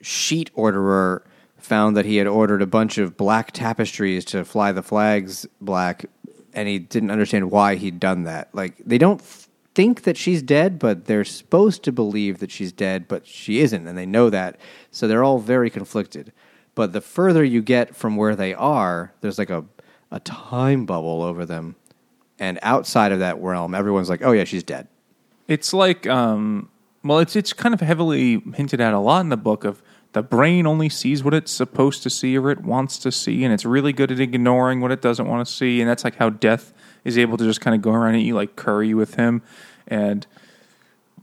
[0.00, 1.26] sheet orderer
[1.64, 6.06] found that he had ordered a bunch of black tapestries to fly the flags black
[6.52, 8.54] and he didn't understand why he'd done that.
[8.54, 13.08] Like they don't think that she's dead but they're supposed to believe that she's dead
[13.08, 14.56] but she isn't and they know that
[14.90, 16.32] so they're all very conflicted.
[16.74, 19.64] But the further you get from where they are there's like a
[20.10, 21.74] a time bubble over them
[22.38, 24.86] and outside of that realm everyone's like oh yeah she's dead.
[25.46, 26.70] It's like, um,
[27.02, 29.82] well, it's it's kind of heavily hinted at a lot in the book of
[30.14, 33.52] the brain only sees what it's supposed to see or it wants to see, and
[33.52, 36.30] it's really good at ignoring what it doesn't want to see, and that's like how
[36.30, 36.72] death
[37.04, 39.42] is able to just kind of go around and eat like curry with him,
[39.86, 40.26] and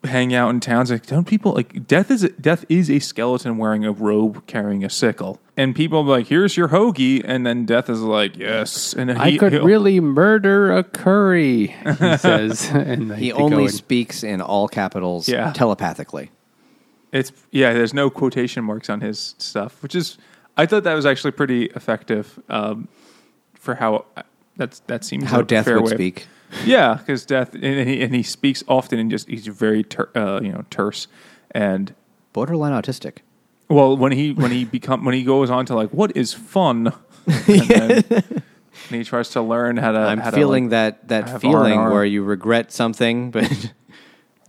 [0.03, 0.89] hang out in towns.
[0.91, 4.89] Like, don't people like death is death is a skeleton wearing a robe carrying a
[4.89, 9.11] sickle, and people are like, "Here's your hoagie," and then death is like, "Yes," and
[9.11, 11.85] I could really murder a curry, he
[12.17, 12.69] says.
[12.73, 15.53] and he have to go only and- speaks in all capitals Yeah.
[15.53, 16.31] telepathically
[17.11, 17.73] It's yeah.
[17.73, 20.17] There's no quotation marks on his stuff, which is
[20.57, 22.87] I thought that was actually pretty effective um,
[23.53, 24.05] for how
[24.57, 26.27] that's that seems how a death fair would way speak
[26.65, 30.39] Yeah, because death and he, and he speaks often and just he's very ter- uh,
[30.41, 31.07] you know terse
[31.51, 31.93] and
[32.33, 33.17] borderline autistic
[33.69, 36.93] well when he when he become when he goes on to like what is fun
[37.27, 38.43] and, then, and
[38.89, 41.91] he tries to learn how to i'm how feeling to, like, that that feeling R&R.
[41.91, 43.73] where you regret something but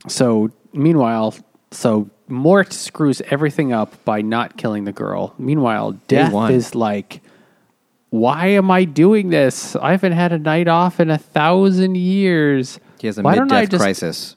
[0.09, 1.35] So meanwhile,
[1.70, 5.35] so Mort screws everything up by not killing the girl.
[5.38, 6.51] Meanwhile, Death one.
[6.53, 7.21] is like,
[8.11, 9.77] "Why am I doing this?
[9.77, 13.68] I haven't had a night off in a thousand years." he has a Why mid-death
[13.71, 14.37] just- crisis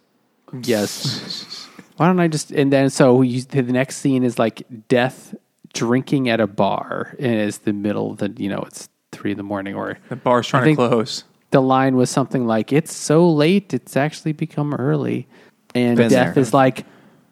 [0.63, 1.67] Yes.
[1.97, 5.33] Why don't I just and then so you, the next scene is like Death
[5.73, 9.37] drinking at a bar, and it's the middle of the you know it's three in
[9.37, 11.23] the morning or the bar's trying I think- to close.
[11.51, 15.27] the line was something like, "It's so late, it's actually become early,"
[15.73, 16.41] and Been Death there.
[16.41, 16.85] is like,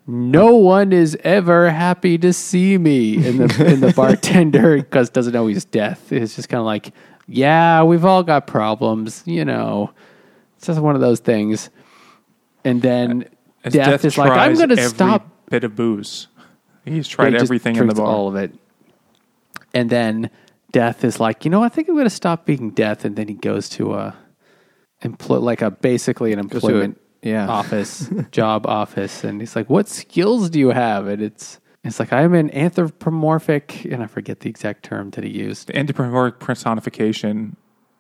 [0.08, 5.34] "No one is ever happy to see me." And the and the bartender, because doesn't
[5.34, 6.94] know he's Death, is just kind of like,
[7.28, 9.92] "Yeah, we've all got problems, you know."
[10.58, 11.70] It's just one of those things.
[12.64, 13.26] And then
[13.64, 16.28] As Death, is like, "I'm going to stop." bit of booze.
[16.86, 18.08] He's tried everything in the bar.
[18.08, 18.54] all of it.
[19.74, 20.30] And then
[20.72, 23.06] Death is like, you know, I think I'm going to stop being Death.
[23.06, 24.16] And then he goes to a,
[25.30, 27.48] like a basically an employment yeah.
[27.48, 32.14] office, job office, and he's like, "What skills do you have?" And it's it's like
[32.14, 35.68] I'm an anthropomorphic, and I forget the exact term that he used.
[35.68, 37.56] the anthropomorphic personification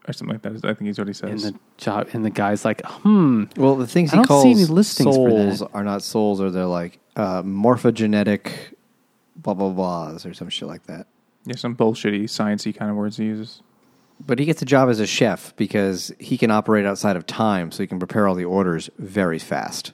[0.08, 0.66] or something like that.
[0.66, 1.52] I think he's what he And says.
[1.54, 4.46] the job, and the guy's like, "Hmm, well the things I he don't see calls
[4.46, 5.70] any listings for souls that.
[5.74, 8.52] are not souls or they're like uh, morphogenetic
[9.36, 11.08] blah blah blahs or some shit like that
[11.46, 13.62] yeah, some bullshitty sciencey kind of words he uses.
[14.26, 17.72] But he gets a job as a chef because he can operate outside of time
[17.72, 19.92] so he can prepare all the orders very fast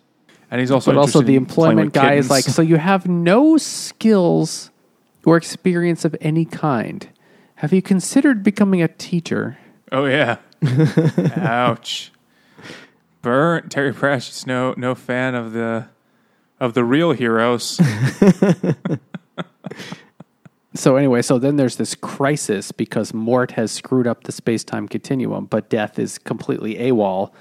[0.51, 3.57] And he's also but also the employment with guy is like, so you have no
[3.57, 4.71] skills
[5.25, 7.09] or experience of any kind.
[7.55, 9.57] Have you considered becoming a teacher?"
[9.91, 10.37] oh yeah,
[11.35, 12.11] ouch,
[13.21, 13.67] burn.
[13.69, 15.87] Terry Pratchett's no no fan of the
[16.59, 17.79] of the real heroes.
[20.79, 24.87] So anyway, so then there's this crisis because Mort has screwed up the space time
[24.87, 27.31] continuum, but Death is completely AWOL,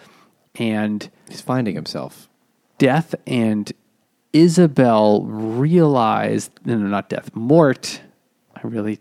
[0.56, 2.28] and he's finding himself
[2.78, 3.72] Death and
[4.34, 7.30] Ysabell realize no, no, not Death.
[7.34, 8.00] Mort,
[8.56, 8.98] I really,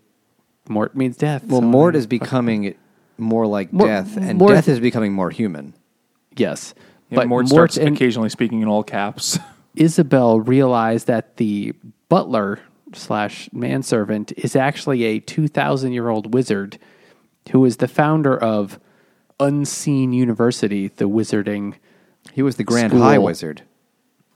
[0.69, 1.43] Mort means death.
[1.45, 2.76] well so mort I- is becoming
[3.17, 5.73] more like Mort- death and Mort- death is becoming more human
[6.36, 6.76] yes,
[7.10, 9.39] Yeah, but Mort Mort, starts and occasionally speaking in all caps.
[9.76, 11.73] Ysabell realized that the
[12.10, 12.60] butler
[12.93, 16.78] slash manservant is actually a 2,000 year old wizard
[17.52, 18.80] who is the founder of
[19.39, 21.76] Unseen University, the wizarding.
[22.34, 23.02] he was the grand School.
[23.02, 23.63] high wizard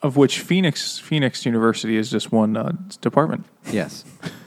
[0.01, 3.45] of which Phoenix Phoenix University is just one uh, department.
[3.71, 4.03] yes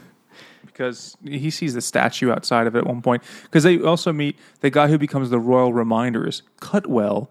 [0.74, 3.22] because he sees the statue outside of it at one point.
[3.44, 7.30] Because they also meet the guy who becomes the royal reminders, Cutwell,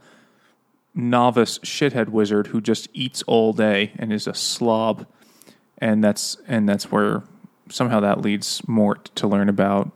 [0.95, 5.05] novice shithead wizard who just eats all day and is a slob,
[5.83, 7.23] and that's and that's where
[7.69, 9.91] somehow that leads Mort to learn about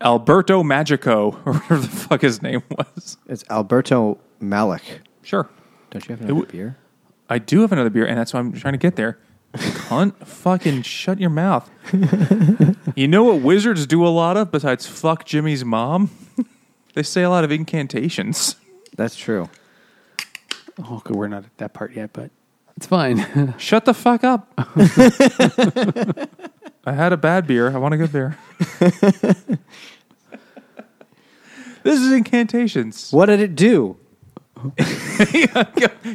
[0.00, 3.16] Alberto Magico or whatever the fuck his name was.
[3.28, 5.48] it's alberto Malich Sure,
[5.90, 6.76] don't you have another w- beer
[7.28, 9.16] I do have another beer, and that's why I'm trying to get there.
[9.54, 11.70] Cunt, fucking shut your mouth.
[12.96, 16.10] you know what wizards do a lot of besides fuck Jimmy's mom?
[16.94, 18.56] they say a lot of incantations.
[18.96, 19.48] that's true
[20.82, 22.30] Oh, okay, we're not at that part yet, but
[22.80, 23.52] it's fine.
[23.58, 24.50] Shut the fuck up.
[26.86, 27.70] I had a bad beer.
[27.70, 28.38] I want a good beer.
[31.82, 33.12] this is incantations.
[33.12, 33.98] what did it do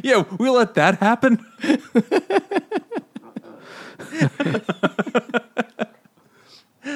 [0.02, 1.44] yeah, we let that happen.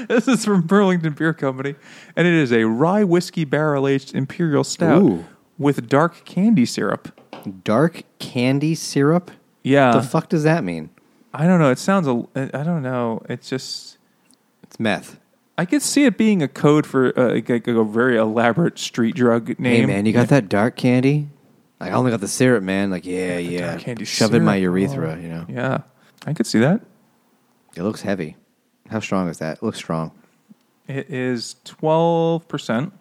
[0.08, 1.76] this is from Burlington Beer Company,
[2.16, 5.26] and it is a rye whiskey barrel aged imperial stout Ooh.
[5.58, 7.16] with dark candy syrup.
[7.64, 9.30] Dark candy syrup.
[9.62, 10.90] Yeah, the fuck does that mean?
[11.32, 11.70] I don't know.
[11.70, 12.24] It sounds a.
[12.54, 13.22] I don't know.
[13.28, 13.98] It's just.
[14.62, 15.18] It's meth.
[15.58, 19.14] I could see it being a code for uh, like, like a very elaborate street
[19.14, 19.80] drug name.
[19.80, 21.28] Hey man, you got that dark candy?
[21.78, 22.90] Like, I only got the syrup, man.
[22.90, 23.72] Like, yeah, yeah.
[23.72, 24.74] dark candy Shove it in my syrup.
[24.80, 25.16] urethra.
[25.18, 25.20] Oh.
[25.20, 25.78] You know, Yeah,
[26.26, 26.80] I could see that.
[27.76, 28.36] it looks heavy.
[28.88, 29.58] How strong is that?
[29.58, 30.12] It looks strong.
[30.88, 32.92] It is twelve percent.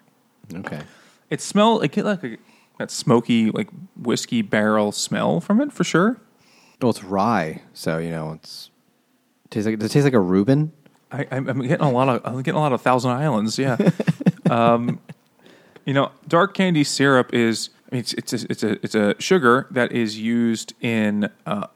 [0.54, 0.82] Okay.
[1.30, 1.82] It smell.
[1.84, 2.38] I get like a,
[2.78, 6.18] that smoky like whiskey barrel smell from it for sure.
[6.82, 8.70] Well, it's rye, so you know it's
[9.50, 9.80] tastes like.
[9.80, 10.72] Does it taste like a Reuben?
[11.12, 13.58] I, I'm I'm getting a lot of I'm getting a lot of Thousand Islands.
[13.58, 13.78] Yeah.
[14.50, 15.00] um,
[15.86, 19.16] you know, dark candy syrup is I mean, it's it's a, it's a it's a
[19.20, 21.68] sugar that is used in uh,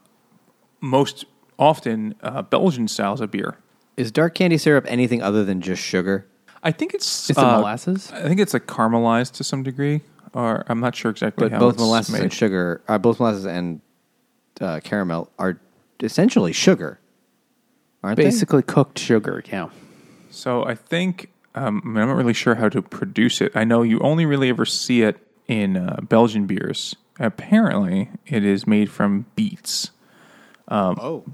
[0.80, 1.24] most
[1.58, 3.56] often uh, Belgian styles of beer.
[3.96, 6.26] Is dark candy syrup anything other than just sugar?
[6.62, 8.10] I think it's Is it uh, molasses?
[8.12, 10.02] I think it's like caramelized to some degree,
[10.32, 11.48] or I'm not sure exactly.
[11.48, 12.22] But both it's molasses made.
[12.22, 13.80] and sugar, uh, both molasses and
[14.60, 15.58] uh, caramel are
[16.00, 16.98] essentially sugar,
[18.02, 19.68] aren't Basically cooked sugar, yeah.
[20.30, 23.52] So I think um, I mean, I'm not really sure how to produce it.
[23.54, 26.96] I know you only really ever see it in uh, Belgian beers.
[27.20, 29.90] Apparently, it is made from beets.
[30.68, 30.74] they?
[30.98, 31.24] Oh,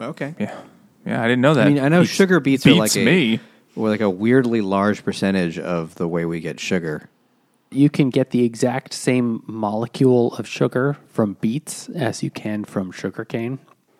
[0.00, 0.34] okay.
[0.38, 0.56] Yeah,
[1.04, 1.66] yeah, I didn't know that.
[1.66, 3.40] I mean, I know Beets- sugar beets are like beats a me.
[3.74, 7.08] or like a weirdly large percentage of the way we get sugar.
[7.70, 12.90] You can get the exact same molecule of sugar from beets as you can from
[12.90, 13.58] sugarcane.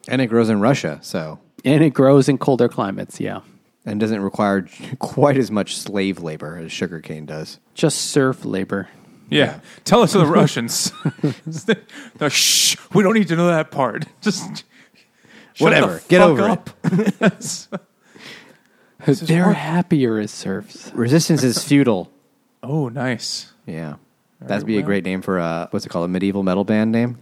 [0.08, 3.40] And it grows in Russia, so And it grows in colder climates, yeah.
[3.86, 4.66] and doesn't require
[4.98, 7.58] quite as much slave labor as sugarcane does.
[7.74, 8.88] Just serf labor.
[9.28, 9.60] Yeah.
[9.84, 10.92] tell us to the Russians.
[12.20, 14.04] No, shh, we don't need to know that part.
[14.20, 14.64] Just shut
[15.58, 17.68] the Whatever, get fuck over
[19.06, 19.18] it.
[19.26, 20.90] They're happier as serfs.
[20.94, 22.10] Resistance is futile.
[22.62, 23.49] Oh, nice.
[23.66, 23.96] Yeah,
[24.40, 26.04] that'd be a great name for a what's it called?
[26.04, 27.18] A medieval metal band name.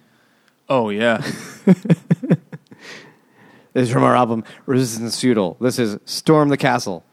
[0.69, 1.23] Oh yeah.
[3.75, 5.57] This is from our album Resistance is Feudal.
[5.61, 7.05] This is Storm the Castle.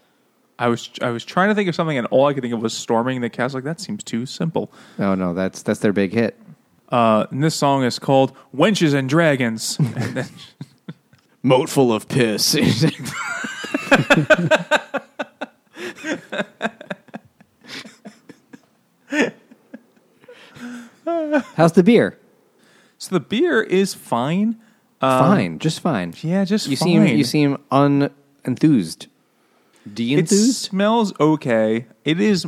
[0.57, 2.61] I was I was trying to think of something, and all I could think of
[2.61, 3.57] was storming the castle.
[3.57, 4.71] Like that seems too simple.
[4.97, 6.39] Oh no, that's that's their big hit.
[6.89, 10.29] Uh, and this song is called "Wenches and Dragons." And then-
[11.43, 12.55] Moat full of piss.
[21.55, 22.17] How's the beer?
[22.97, 24.57] so the beer is fine.
[25.01, 26.13] Um, fine, just fine.
[26.21, 26.87] Yeah, just you fine.
[26.87, 29.07] seem you seem unenthused.
[29.85, 30.55] It De-enthused?
[30.55, 31.85] smells okay.
[32.05, 32.45] It is,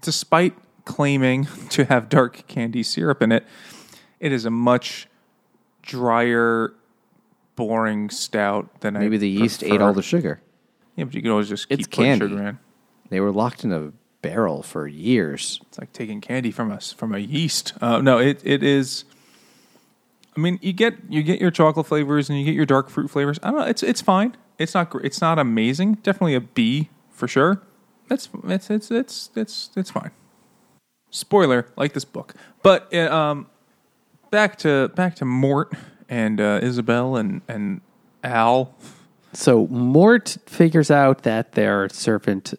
[0.00, 3.44] despite claiming to have dark candy syrup in it,
[4.18, 5.06] it is a much
[5.82, 6.74] drier,
[7.54, 10.40] boring stout than I Maybe the yeast ate all the sugar.
[10.96, 12.28] Yeah, but you can always just keep It's putting candy.
[12.34, 12.58] sugar in.
[13.10, 13.92] They were locked in a
[14.26, 15.60] barrel for years.
[15.68, 17.72] It's like taking candy from us from a yeast.
[17.80, 19.04] Uh, no, it it is.
[20.36, 23.08] I mean, you get you get your chocolate flavors and you get your dark fruit
[23.08, 23.38] flavors.
[23.42, 23.66] I don't know.
[23.66, 24.36] It's it's fine.
[24.58, 25.94] It's not it's not amazing.
[26.02, 27.62] Definitely a B for sure.
[28.08, 30.10] That's it's it's it's it's it's fine.
[31.10, 33.46] Spoiler, like this book, but uh, um,
[34.30, 35.72] back to back to Mort
[36.08, 37.80] and uh, Ysabell and and
[38.24, 38.74] Al.
[39.32, 42.54] So Mort figures out that their servant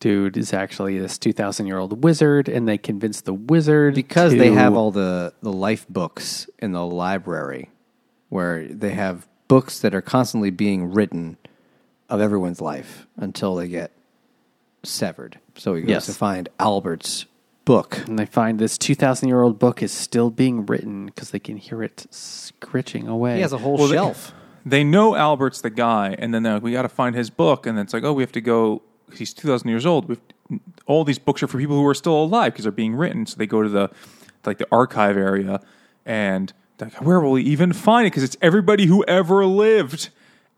[0.00, 4.38] dude is actually this 2,000 year old wizard, and they convince the wizard because to-
[4.38, 7.70] they have all the the life books in the library
[8.28, 11.36] where they have books that are constantly being written
[12.08, 13.92] of everyone's life until they get
[14.82, 16.06] severed so he goes Yes.
[16.06, 17.26] to find albert's
[17.64, 21.38] book And they find this 2,000 year old book is still being written because they
[21.38, 23.36] can hear it scritching away.
[23.36, 24.34] he has a whole Well, they- shelf
[24.66, 27.66] they know Albert's the guy, and then they're like, we got to find his book,
[27.66, 28.80] and then it's like, oh, we have to go.
[29.12, 30.08] He's two thousand years old.
[30.08, 30.20] We've,
[30.86, 33.26] all these books are for people who are still alive because they're being written.
[33.26, 33.90] So they go to the
[34.44, 35.60] like the archive area,
[36.04, 38.10] and like, where will we even find it?
[38.10, 40.10] Because it's everybody who ever lived.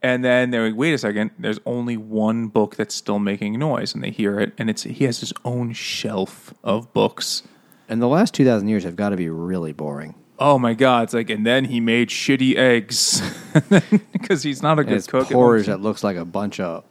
[0.03, 3.95] And then they're like, wait a second, there's only one book that's still making noise,
[3.95, 7.43] and they hear it, and it's he has his own shelf of books.
[7.89, 11.05] and the last 2000 years have got to be really boring Oh my god!
[11.05, 13.23] It's like, and then he made shitty eggs
[14.13, 15.29] because he's not a and good it's cook.
[15.31, 16.85] Porridge that looks like a bunch of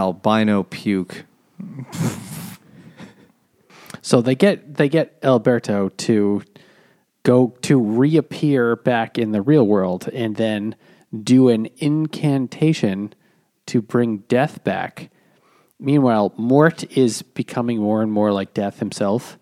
[0.00, 1.24] albino puke
[4.02, 6.42] So they get they get Alberto to
[7.22, 10.74] go to reappear back in the real world and then
[11.22, 13.12] do an incantation
[13.66, 15.10] to bring death back.
[15.78, 19.38] Meanwhile, Mort is becoming more and more like death himself.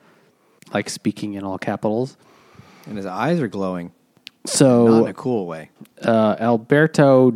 [0.74, 2.16] like speaking in all capitals.
[2.86, 3.92] And his eyes are glowing,
[4.44, 5.70] not So in a cool way.
[6.02, 7.30] uh, Alberto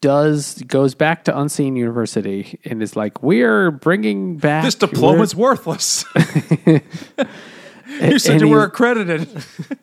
[0.00, 6.04] does goes back to Unseen University and is like, "We're bringing back This diploma's worthless.
[6.66, 9.28] you said and you were accredited.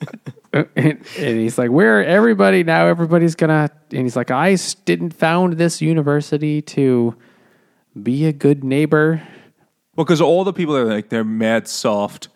[0.53, 2.87] and, and he's like, "We're everybody now.
[2.87, 7.15] Everybody's gonna." And he's like, "I didn't found this university to
[8.01, 9.21] be a good neighbor."
[9.95, 12.29] Well, because all the people are like they're mad soft,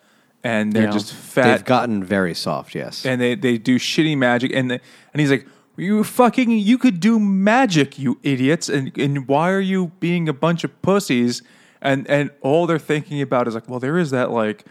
[0.44, 0.90] and they're Yeah.
[0.90, 1.56] just fat.
[1.56, 3.04] They've gotten very soft, yes.
[3.06, 4.80] and they they do shitty magic, and they,
[5.12, 5.46] and he's like,
[5.76, 10.32] "You fucking, you could do magic, you idiots, and and why are you being a
[10.32, 11.42] bunch of pussies?"
[11.80, 14.64] And and all they're thinking about is like, well, there is that like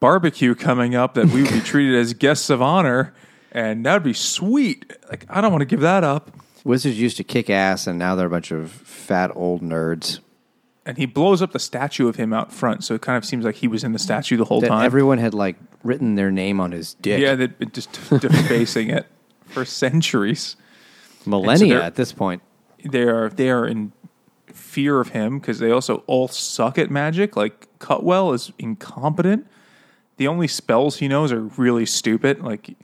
[0.00, 3.14] barbecue coming up that we would be treated as guests of honor,
[3.52, 4.92] and that'd be sweet.
[5.08, 6.30] Like, I don't want to give that up.
[6.64, 10.18] Wizards used to kick ass, and now they're a bunch of fat old nerds.
[10.84, 13.44] And he blows up the statue of him out front, so it kind of seems
[13.44, 14.84] like he was in the statue the whole That time.
[14.84, 17.20] everyone had like written their name on his dick.
[17.20, 19.06] Yeah, they'd been just defacing it
[19.46, 20.56] for centuries.
[21.24, 22.42] millennia they're- at this point.
[22.84, 23.92] They are they are in
[24.46, 27.36] fear of him because they also all suck at magic.
[27.36, 29.46] Like Cutwell is incompetent.
[30.18, 32.42] The only spells he knows are really stupid.
[32.42, 32.76] Like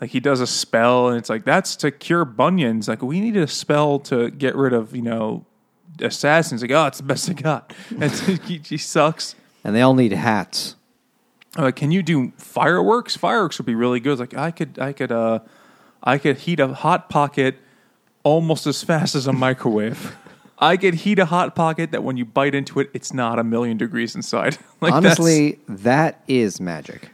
[0.00, 2.88] like he does a spell and it's like that's to cure bunions.
[2.88, 5.44] Like we need a spell to get rid of you know
[6.00, 6.60] assassins.
[6.62, 7.72] Like oh, it's the best I got.
[8.00, 8.12] And
[8.44, 9.34] he, he sucks.
[9.64, 10.76] And they all need hats.
[11.56, 13.16] Like, can you do fireworks?
[13.16, 14.18] Fireworks would be really good.
[14.18, 15.40] Like I could, I could, uh,
[16.02, 17.56] I could heat a hot pocket
[18.22, 20.16] almost as fast as a microwave.
[20.58, 23.44] I could heat a hot pocket that when you bite into it, it's not a
[23.44, 24.58] million degrees inside.
[24.80, 27.10] like Honestly, that is magic.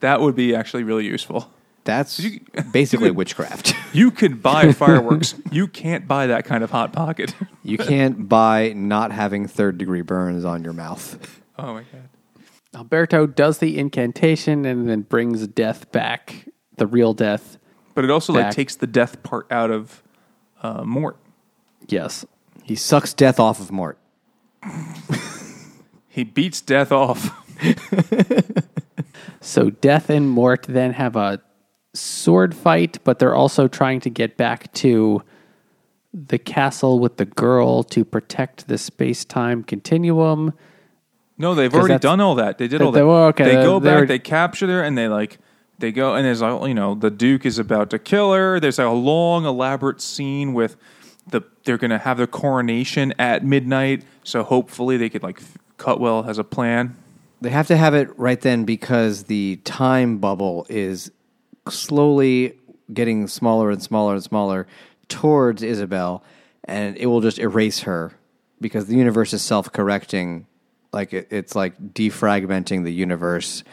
[0.00, 1.50] that would be actually really useful.
[1.84, 2.40] That's You-
[2.72, 3.74] basically witchcraft.
[3.94, 5.36] You could buy fireworks.
[5.52, 7.32] you can't buy that kind of hot pocket.
[7.62, 11.40] You can't buy not having third degree burns on your mouth.
[11.56, 12.08] oh my god.
[12.74, 17.56] Alberto does the incantation and then brings death back, the real death.
[17.94, 18.54] But it also like Back.
[18.54, 20.02] takes the death part out of
[20.62, 21.16] uh, Mort.
[21.88, 22.24] Yes.
[22.64, 23.98] He sucks death off of Mort.
[26.08, 27.36] He beats death off.
[29.40, 31.40] So Death and Mort then have a
[31.92, 35.22] sword fight, but they're also trying to get back to
[36.14, 40.54] the castle with the girl to protect the space time continuum.
[41.36, 42.56] No, they've already that's- done all that.
[42.58, 42.98] They did all that.
[42.98, 45.38] they were- okay, They they- go they back, were- they capture her, and they like
[45.78, 48.60] they go and there's like you know the Duke is about to kill her.
[48.60, 50.76] There's a long elaborate scene with
[51.26, 54.04] the they're gonna have the coronation at midnight.
[54.22, 55.40] So hopefully they could like
[55.76, 56.96] Cutwell has a plan.
[57.40, 61.10] They have to have it right then because the time bubble is
[61.68, 62.58] slowly
[62.92, 64.66] getting smaller and smaller and smaller
[65.08, 66.22] towards Ysabell,
[66.64, 68.12] and it will just erase her
[68.60, 70.46] because the universe is self correcting.
[70.94, 73.64] Like it, it's like defragmenting the universe,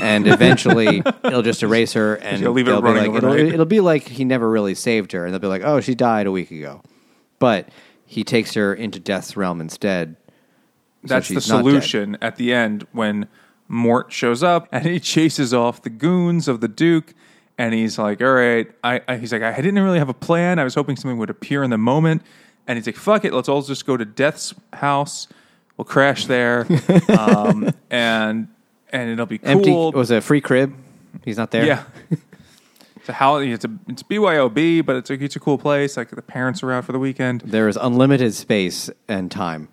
[0.00, 3.30] and eventually it'll just erase her, and He'll leave it they'll be running like, it'll,
[3.34, 3.52] overnight.
[3.52, 6.26] it'll be like he never really saved her, and they'll be like, "Oh, she died
[6.26, 6.80] a week ago,"
[7.38, 7.68] but
[8.06, 10.16] he takes her into Death's realm instead.
[11.02, 11.68] so That's the she's not dead.
[11.68, 13.28] solution at the end when
[13.68, 17.14] Mort shows up and he chases off the goons of the Duke.
[17.58, 20.58] And he's like, "All right." I, I he's like, "I didn't really have a plan.
[20.58, 22.22] I was hoping something would appear in the moment."
[22.66, 23.34] And he's like, "Fuck it.
[23.34, 25.28] Let's all just go to Death's house.
[25.80, 26.66] We'll crash there,
[27.18, 28.48] um, and
[28.90, 30.74] and it'll be cool." Empty was it a free crib?
[31.24, 31.64] He's not there.
[31.64, 31.84] Yeah.
[32.96, 35.96] It's a how it's a it's BYOB, but it's a it's a cool place.
[35.96, 37.40] Like the parents are out for the weekend.
[37.46, 39.68] There is unlimited space and time.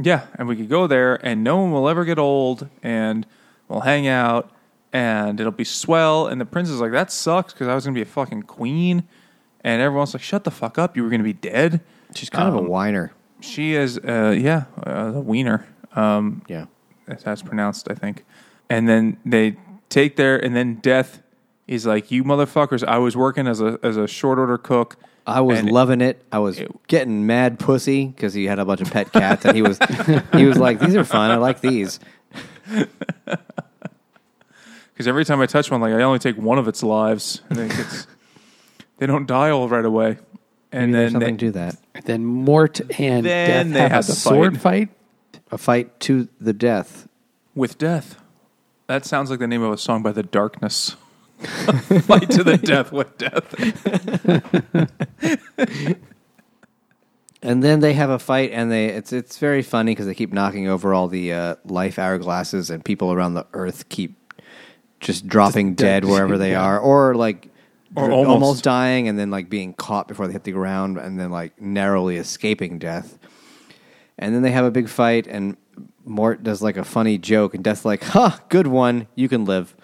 [0.00, 3.26] Yeah, and we could go there, and no one will ever get old, and
[3.68, 4.50] we'll hang out,
[4.94, 6.26] and it'll be swell.
[6.26, 9.02] And the prince is like, "That sucks," because I was gonna be a fucking queen,
[9.60, 10.96] and everyone's like, "Shut the fuck up!
[10.96, 11.82] You were gonna be dead."
[12.14, 13.12] She's kind of a whiner.
[13.40, 15.66] She is, uh, yeah, uh, wiener.
[15.94, 16.66] Um, Yeah.
[17.06, 18.24] that's how it's pronounced, I think.
[18.70, 19.56] And then they
[19.88, 21.22] take their, and then death
[21.66, 22.82] is like, "You motherfuckers!
[22.86, 24.96] I was working as a as a short order cook.
[25.26, 26.22] I was and loving it.
[26.32, 29.62] I was getting mad pussy because he had a bunch of pet cats, and he
[29.62, 29.78] was
[30.34, 31.30] he was like, "These are fun.
[31.30, 32.00] I like these."
[34.92, 37.40] Because every time I touch one, like I only take one of its lives.
[37.50, 38.08] It's
[38.96, 40.18] they don't die all right away.
[40.70, 41.76] And Maybe then something they, to that.
[42.04, 44.88] Then Mort and Then Death they have, have a the sword fight.
[45.50, 47.08] A fight to the death.
[47.54, 48.20] with death.
[48.86, 50.96] That sounds like the name of a song by The Darkness.
[51.38, 53.54] Fight to the death with death.
[57.40, 60.32] And then they have a fight, and they it's it's very funny because they keep
[60.32, 64.16] knocking over all the uh, life hourglasses, and people around the earth keep
[64.98, 66.02] just dropping dead.
[66.02, 66.64] dead wherever they Yeah.
[66.64, 67.48] are, or like
[67.96, 68.28] Or almost.
[68.30, 68.64] almost.
[68.64, 72.16] dying, and then like being caught before they hit the ground, and then like narrowly
[72.16, 73.18] escaping death.
[74.18, 75.56] And then they have a big fight, and
[76.04, 79.06] Mort does like a funny joke, and Death's like, "Ha, good one.
[79.14, 79.74] You can live."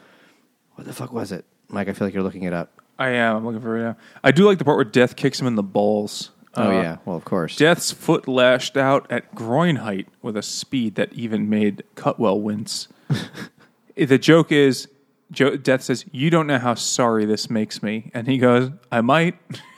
[0.75, 1.89] What the fuck was it, Mike?
[1.89, 2.81] I feel like you're looking it up.
[2.99, 3.37] I am.
[3.37, 3.97] I'm looking for it now.
[4.23, 6.31] I do like the part where Death kicks him in the balls.
[6.57, 7.57] Oh Uh, yeah, well of course.
[7.57, 12.87] Death's foot lashed out at groin height with a speed that even made Cutwell wince.
[13.97, 14.87] the joke is,
[15.31, 19.01] jo- Death says, "You don't know how sorry this makes me," and he goes, "I
[19.01, 19.37] might."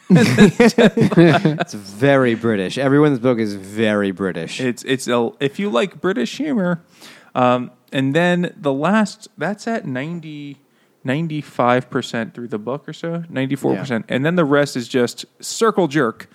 [0.08, 2.78] It's very British.
[2.78, 4.60] Everyone's book is very British.
[4.60, 6.82] It's it's a, if you like British humor,
[7.34, 13.56] um, and then the last that's at 95 percent through the book or so, ninety
[13.56, 16.28] four percent, and then the rest is just circle jerk,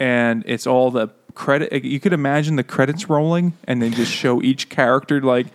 [0.00, 1.84] and it's all the credit.
[1.84, 5.46] You could imagine the credits rolling, and then just show each character like.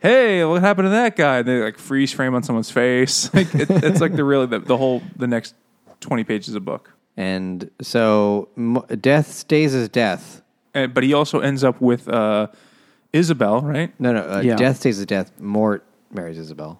[0.00, 1.38] Hey, what happened to that guy?
[1.38, 3.30] And they like freeze frame on someone's face.
[3.34, 5.54] Like it, it's like the really the, the whole the next
[6.00, 6.92] twenty pages of book.
[7.16, 10.42] and so M- Death stays as Death.
[10.74, 12.48] And, but he also ends up with uh,
[13.14, 13.98] Ysabell, right?
[13.98, 14.20] No, no.
[14.20, 14.56] Uh, Yeah.
[14.56, 15.32] Death stays as Death.
[15.40, 15.82] Mort
[16.12, 16.76] marries Ysabell.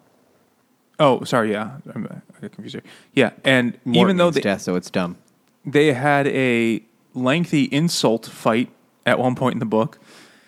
[0.99, 1.51] Oh, sorry.
[1.51, 2.75] Yeah, I'm, I got confused.
[2.75, 2.83] Here.
[3.13, 5.17] Yeah, and Mort even though means they, Death, so it's dumb.
[5.65, 6.83] they had a
[7.15, 8.69] lengthy insult fight
[9.05, 9.99] at one point in the book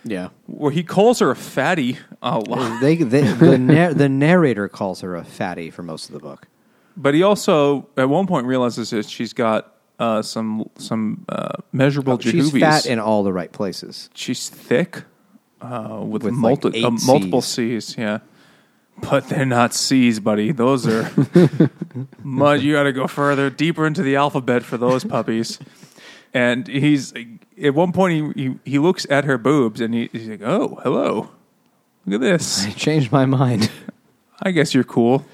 [0.05, 0.29] Yeah.
[0.45, 5.01] where he calls her a fatty a lot, They, they the nar- the narrator calls
[5.01, 6.47] her a fatty for most of the book.
[6.95, 12.17] but he also at one point realizes that she's got uh, some some uh, measurable
[12.19, 12.59] She's jujubes.
[12.61, 14.09] fat in all the right places.
[14.13, 15.03] she's thick
[15.61, 17.87] uh, with, With, multi- like, eight uh, multiple Cs.
[17.87, 17.97] C's.
[17.97, 18.19] Yeah,
[19.01, 20.53] but they're not C's, buddy.
[20.53, 21.11] Those are
[22.23, 22.61] mud.
[22.61, 25.59] You got to go further, deeper into the alphabet for those puppies.
[26.33, 27.13] And he's
[27.61, 30.79] at one point he he, he looks at her boobs and he, he's like, "Oh,
[30.83, 31.29] hello,
[32.05, 32.65] look at this.
[32.67, 33.71] I changed my mind.
[34.41, 35.25] I guess you're cool."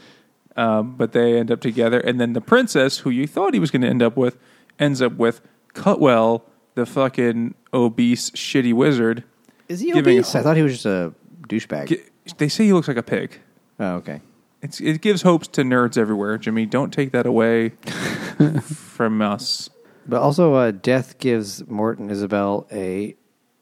[0.57, 3.71] Um, but they end up together, and then the princess, who you thought he was
[3.71, 4.37] going to end up with,
[4.79, 5.41] ends up with
[5.73, 9.25] Cutwell, the fucking obese, shitty wizard.
[9.67, 10.33] Is he Giving- obese?
[10.33, 11.13] I thought he was just a
[11.49, 11.87] douchebag.
[11.89, 12.03] G-
[12.37, 13.37] They say he looks like a pig.
[13.81, 14.21] oh, okay.
[14.61, 16.65] It's, it gives hopes to nerds everywhere, Jimmy.
[16.65, 17.69] Don't take that away
[18.61, 19.69] from us.
[20.08, 23.16] But also, uh, Death gives Mort and Ysabell a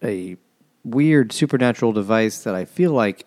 [0.04, 0.38] a
[0.84, 3.26] weird supernatural device that I feel like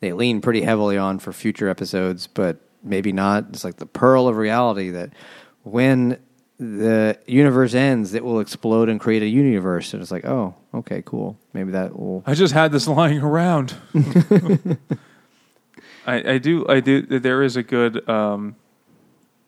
[0.00, 3.46] they lean pretty heavily on for future episodes, but maybe not.
[3.50, 5.12] It's like the pearl of reality that
[5.62, 6.18] when
[6.58, 9.92] the universe ends, it will explode and create a universe.
[9.92, 11.38] And it's like, oh, okay, cool.
[11.52, 12.22] Maybe that will.
[12.26, 13.74] I just had this lying around.
[16.06, 16.66] I, I do.
[16.68, 17.02] I do.
[17.02, 18.08] There is a good.
[18.08, 18.56] Um,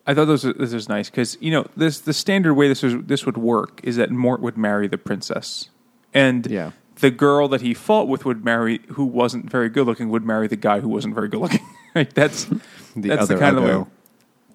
[0.07, 2.81] I thought this was, this was nice because you know this the standard way this
[2.81, 5.69] was this would work is that Mort would marry the princess,
[6.13, 6.71] and Yeah.
[7.01, 10.47] the girl that he fought with would marry who wasn't very good looking would marry
[10.47, 11.59] the guy who wasn't very good looking.
[11.93, 12.45] like that's
[12.95, 13.85] The that's other the kind of the way.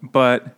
[0.01, 0.55] But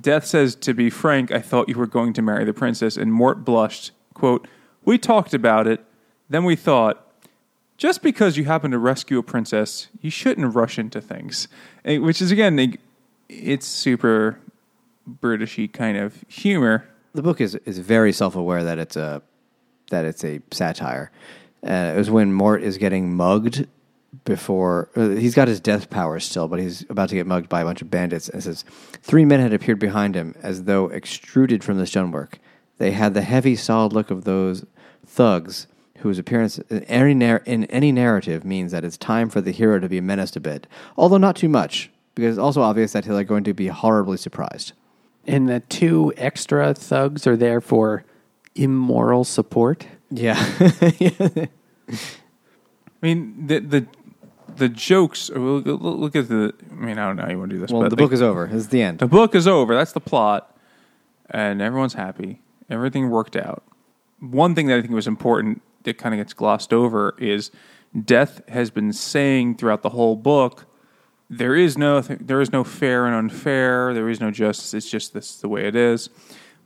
[0.00, 2.96] Death says, to be frank, I thought you were going to marry the princess.
[2.96, 3.90] And Mort blushed.
[4.14, 4.46] Quote,
[4.84, 5.84] We talked about it.
[6.28, 7.04] Then we thought,
[7.76, 11.48] just because you happen to rescue a princess, you shouldn't rush into things.
[11.84, 12.54] Which is, again,
[13.30, 14.38] it's super
[15.08, 16.88] Britishy kind of humor.
[17.14, 19.22] the book is is very self aware that it's a
[19.90, 21.10] that it's a satire.
[21.66, 23.66] Uh, it was when Mort is getting mugged
[24.24, 27.60] before uh, he's got his death powers still, but he's about to get mugged by
[27.60, 28.28] a bunch of bandits.
[28.28, 28.64] And says
[29.02, 32.38] three men had appeared behind him as though extruded from the stonework.
[32.78, 34.64] They had the heavy, solid look of those
[35.04, 35.66] thugs
[35.98, 37.12] whose appearance in any,
[37.46, 40.66] in any narrative means that it's time for the hero to be menaced a bit,
[40.96, 44.72] although not too much, because it's also obvious that they're going to be horribly surprised.
[45.26, 48.04] And the two extra thugs are there for
[48.54, 49.86] immoral support.
[50.10, 50.36] Yeah.
[50.60, 51.48] I
[53.02, 53.86] mean, the the
[54.56, 55.30] the jokes.
[55.30, 56.54] Look, look at the.
[56.70, 57.70] I mean, I don't know how you want to do this.
[57.70, 58.48] Well, but the book is over.
[58.52, 58.98] It's the end.
[58.98, 59.74] The book is over.
[59.74, 60.56] That's the plot,
[61.30, 62.40] and everyone's happy.
[62.68, 63.62] Everything worked out.
[64.20, 67.50] One thing that I think was important that kind of gets glossed over is
[68.04, 70.66] Death has been saying throughout the whole book,
[71.30, 73.94] there is no there is no fair and unfair.
[73.94, 74.74] There is no justice.
[74.74, 76.10] It's just this the way it is.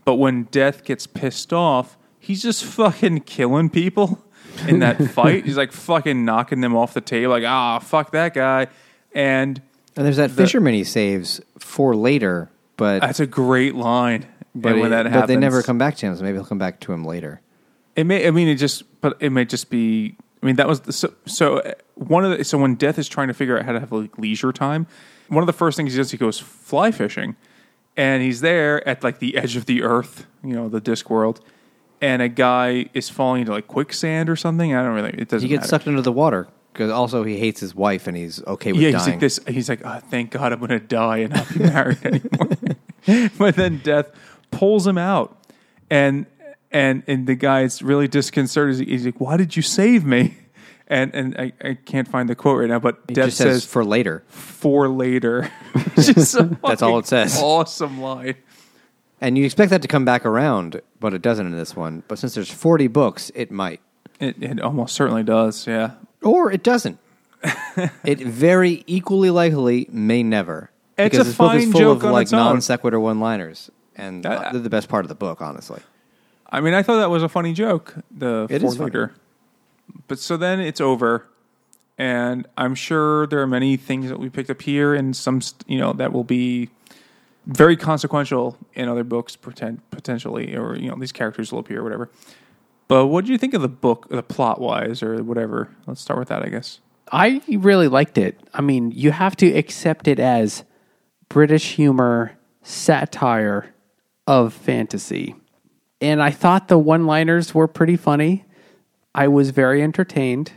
[0.05, 4.25] But when Death gets pissed off, he's just fucking killing people
[4.69, 5.45] in that fight.
[5.45, 8.69] He's like fucking knocking them off the table, like ah, fuck that guy.
[9.15, 9.61] And
[9.97, 14.27] And there's that The- fisherman he saves for later, but that's a great line.
[14.55, 16.17] but, when that but happens, they never come back to him.
[16.17, 17.41] So maybe he'll come back to him later.
[17.97, 18.27] It may.
[18.27, 18.83] I mean, it just.
[19.01, 20.17] But it may just be.
[20.45, 21.15] I mean, that was the, so.
[21.25, 22.45] So uh, one of the.
[22.45, 24.87] So when Death is trying to figure out how to have like leisure time,
[25.29, 27.35] one of the first things he does, he goes fly fishing,
[27.97, 31.41] and he's there at like the edge of the earth, you know, the disc world,
[32.03, 34.75] and a guy is falling into like quicksand or something.
[34.75, 35.15] I don't really.
[35.17, 35.49] It doesn't.
[35.49, 35.69] He gets matter.
[35.71, 38.91] sucked into the water because also he hates his wife and he's okay with Yeah,
[38.91, 39.11] he's dying.
[39.13, 39.41] like this.
[39.49, 43.31] He's like, oh, thank God, I'm going to die and not be married anymore.
[43.39, 44.11] but then death
[44.51, 45.39] pulls him out,
[45.89, 46.27] and
[46.75, 48.87] and and the guy's really disconcerted.
[48.87, 50.37] He's like, "Why did you save me?"
[50.89, 53.85] and and I, I can't find the quote right now, but It says says for
[53.85, 54.25] later.
[54.29, 55.51] for later.
[55.97, 57.41] That's all it says.
[57.41, 58.35] Awesome line.
[59.21, 62.03] And you expect that to come back around, but it doesn't in this one.
[62.09, 63.81] But since there's 40 books, it might.
[64.21, 65.67] It, it almost certainly does.
[65.67, 65.93] Yeah.
[66.23, 66.99] Or it doesn't.
[68.05, 70.71] it very equally likely may never.
[70.99, 73.71] It's because a this book is full joke of on like non sequitur one liners.
[73.97, 75.81] And Uh, they're the best part of the book, honestly.
[76.55, 77.97] I mean, I thought that was a funny joke.
[78.17, 79.09] The It for is funny.
[80.07, 81.27] But so then it's over,
[81.99, 85.79] and I'm sure there are many things that we picked up here, and some you
[85.79, 86.71] know that will be
[87.47, 91.83] very consequential in other books, pretend, potentially, or you know these characters will appear, or
[91.83, 92.09] whatever.
[92.87, 95.71] But what did you think of the book, the plot wise, or whatever?
[95.87, 96.79] Let's start with that, I guess.
[97.11, 98.39] I really liked it.
[98.55, 100.63] I mean, you have to accept it as
[101.29, 103.75] British humor satire
[104.27, 105.35] of fantasy.
[106.05, 108.45] And I thought the one liners were pretty funny.
[109.15, 110.53] I was very entertained.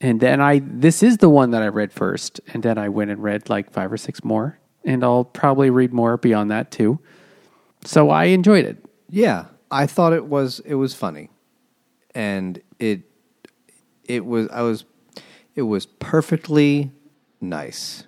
[0.00, 2.40] And then I, this is the one that I read first.
[2.52, 4.58] And then I went and read like five or six more.
[4.84, 6.98] And I'll probably read more beyond that too.
[7.84, 8.84] So I enjoyed it.
[9.08, 11.30] Yeah, I thought it was it was funny,
[12.14, 13.02] and it
[14.04, 14.84] it was I was
[15.54, 16.90] it was perfectly
[17.40, 18.04] nice.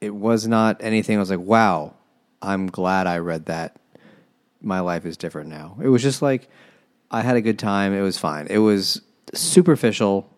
[0.00, 1.16] It was not anything.
[1.16, 1.94] I was like, wow,
[2.40, 3.76] I'm glad I read that.
[4.62, 5.76] My life is different now.
[5.82, 6.48] It was just like
[7.10, 7.92] I had a good time.
[7.92, 8.46] It was fine.
[8.48, 9.02] It was
[9.34, 10.28] superficial.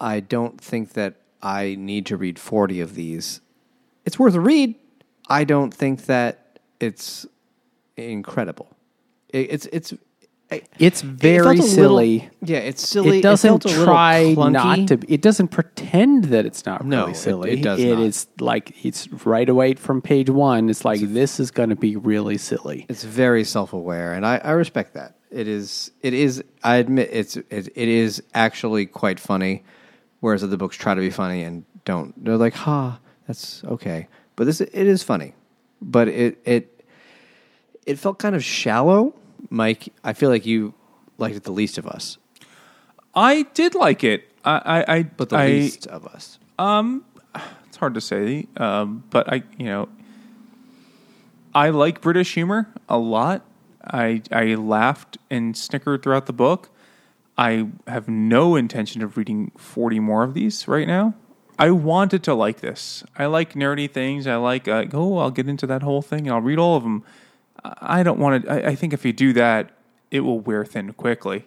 [0.00, 3.40] I don't think that I need to read 40 of these.
[4.04, 4.74] It's worth a read.
[5.28, 7.26] I don't think that it's
[7.96, 8.68] incredible.
[9.30, 10.00] It, it's it's it-
[10.78, 12.18] It's very a silly.
[12.20, 13.18] little- yeah, it's silly.
[13.18, 15.00] it doesn't felt a try not to.
[15.08, 17.50] It doesn't pretend that it's not No, really silly.
[17.52, 20.68] it does It is like it's right away from page one.
[20.70, 22.86] It's like this is going to be really silly.
[22.88, 25.16] It's very self-aware, and I, I respect that.
[25.32, 25.90] It is.
[26.02, 26.44] It is.
[26.62, 27.36] I admit it's.
[27.36, 29.64] It, it is actually quite funny,
[30.20, 32.14] whereas other books try to be funny and don't.
[32.24, 35.34] They're like, "Ha, that's okay," but this it is funny,
[35.82, 36.84] but it it
[37.84, 39.12] it felt kind of shallow.
[39.50, 40.74] Mike, I feel like you
[41.18, 42.18] liked it the least of us,
[43.14, 44.28] I did like it.
[44.44, 46.38] I, I, I but the I, least of us.
[47.66, 49.88] it's hard to say, um, but I, you know,
[51.54, 53.44] I like British humor a lot.
[53.84, 56.70] I I laughed and snickered throughout the book.
[57.38, 61.14] I have no intention of reading forty more of these right now.
[61.58, 63.04] I wanted to like this.
[63.16, 64.26] I like nerdy things.
[64.26, 66.82] I like, uh, oh, I'll get into that whole thing and I'll read all of
[66.82, 67.02] them.
[67.80, 68.50] I don't want to.
[68.66, 69.70] I, I think if you do that,
[70.10, 71.44] it will wear thin quickly.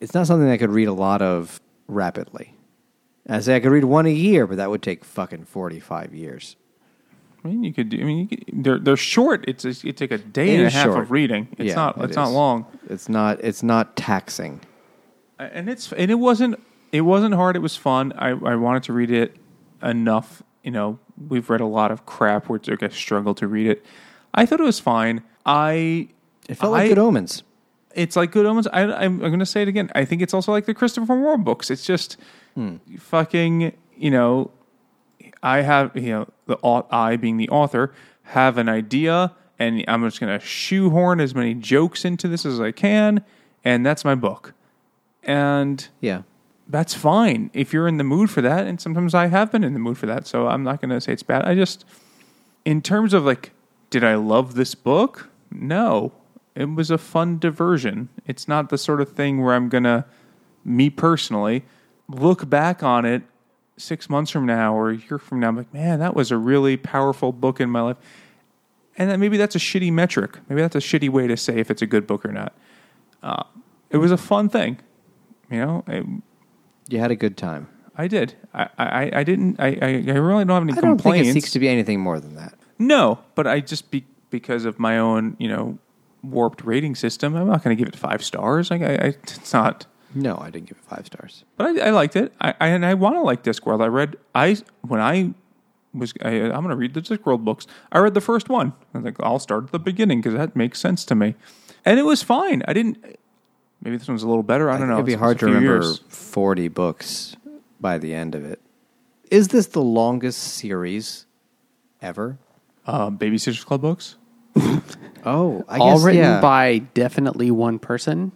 [0.00, 2.54] It's not something I could read a lot of rapidly.
[3.28, 6.56] I say I could read one a year, but that would take fucking forty-five years.
[7.44, 8.00] I mean, you could do.
[8.00, 9.44] I mean, you could, they're they're short.
[9.48, 10.98] It's a, it take a day It and a half short.
[11.02, 11.48] of reading.
[11.58, 11.98] It's Yeah, not.
[11.98, 12.66] it It's not long.
[12.88, 13.40] It's not.
[13.42, 14.60] It's not taxing.
[15.38, 16.60] and it's and it wasn't
[16.92, 17.56] it wasn't hard.
[17.56, 18.12] It was fun.
[18.16, 19.36] I I wanted to read it
[19.82, 20.42] enough.
[20.62, 23.66] You know, we've read a lot of crap where it's like I struggle to read
[23.68, 23.84] it.
[24.34, 25.22] I thought it was fine.
[25.44, 26.08] I
[26.48, 27.42] It felt like I- Good Omens.
[27.94, 28.66] it's like Good Omens.
[28.68, 29.90] I, I'm, I'm going to say it again.
[29.94, 31.70] I think it's also like the Christopher Moore books.
[31.70, 32.16] It's just
[32.54, 32.76] hmm.
[32.98, 34.50] fucking, you know,
[35.42, 36.56] I have, you know, the
[36.90, 37.92] I being the author
[38.24, 42.60] have an idea, and I'm just going to shoehorn as many jokes into this as
[42.60, 43.24] I can,
[43.64, 44.54] and that's my book.
[45.24, 46.22] And Yeah.
[46.68, 48.66] that's fine if you're in the mood for that.
[48.66, 50.26] And sometimes I have been in the mood for that.
[50.26, 51.44] So I'm not going to say it's bad.
[51.44, 51.84] I just,
[52.64, 53.52] in terms of like,
[53.92, 55.28] did I love this book?
[55.50, 56.12] No.
[56.54, 58.08] It was a fun diversion.
[58.26, 60.06] It's not the sort of thing where I'm going to,
[60.64, 61.64] me personally,
[62.08, 63.22] look back on it
[63.76, 65.48] six months from now or a year from now.
[65.48, 67.96] I'm like, man, that was a really powerful book in my life.
[68.96, 70.38] And then maybe that's a shitty metric.
[70.48, 72.54] Maybe that's a shitty way to say if it's a good book or not.
[73.22, 73.44] Uh,
[73.90, 74.78] it was a fun thing.
[75.50, 76.06] You know, it,
[76.88, 77.68] You had a good time.
[77.96, 78.34] I did.
[78.54, 79.60] I, I, I didn't.
[79.60, 81.26] I, I, I really don't have any I don't complaints.
[81.26, 82.54] think it seeks to be anything more than that.
[82.86, 85.78] No, but I just be because of my own, you know,
[86.22, 87.34] warped rating system.
[87.36, 88.70] I'm not going to give it five stars.
[88.70, 89.86] Like I, I, it's not.
[90.14, 91.44] No, I didn't give it five stars.
[91.56, 92.32] But I, I liked it.
[92.40, 93.82] I, I and I want to like Discworld.
[93.82, 94.16] I read.
[94.34, 95.32] I when I
[95.94, 96.12] was.
[96.22, 97.66] I, I'm going to read the Discworld books.
[97.90, 98.72] I read the first one.
[98.94, 101.34] I was like, I'll start at the beginning because that makes sense to me,
[101.84, 102.62] and it was fine.
[102.68, 102.98] I didn't.
[103.80, 104.70] Maybe this one's a little better.
[104.70, 104.94] I don't know.
[104.94, 106.00] It'd be It's- hard to remember years.
[106.08, 107.36] 40 books
[107.80, 108.60] by the end of it.
[109.30, 111.26] Is this the longest series
[112.00, 112.38] ever?
[112.86, 114.16] Uh, Babysitters Club books.
[115.24, 116.40] Oh, I All guess, written yeah.
[116.40, 118.32] by definitely one person.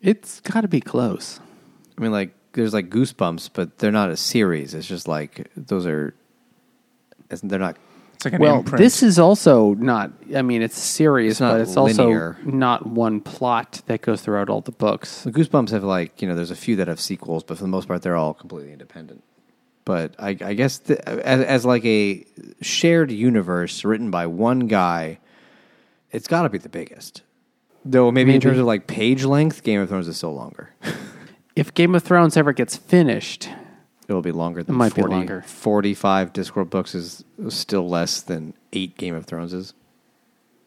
[0.00, 1.38] It's got to be close.
[1.96, 4.74] I mean, like, there's like Goosebumps, but they're not a series.
[4.74, 6.08] It's just like, those are,
[7.30, 7.76] it's- they're not
[8.14, 8.78] It's like an Well, imprint.
[8.78, 10.10] this is also not.
[10.34, 12.36] I mean, it's serious, It's not but it's linear.
[12.44, 15.22] also not one plot that goes throughout all the books.
[15.22, 17.68] The Goosebumps have like you know, there's a few that have sequels, but for the
[17.68, 19.22] most part, they're all completely independent.
[19.84, 22.24] But I, I guess the, as, as like a
[22.62, 25.18] shared universe written by one guy,
[26.10, 27.22] it's got to be the biggest.
[27.84, 30.70] Though maybe, in terms of like page length, Game of Thrones is still longer.
[31.56, 33.48] If Game of Thrones ever gets finished,
[34.08, 35.42] It will be longer than it might be longer.
[35.46, 39.72] 45 Discworld books is still less than eight Game of Throneses.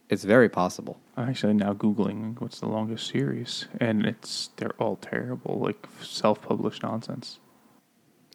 [0.09, 0.97] It's very possible.
[1.17, 6.83] I'm actually now googling what's the longest series, and it's they're all terrible, like self-published
[6.83, 7.39] nonsense.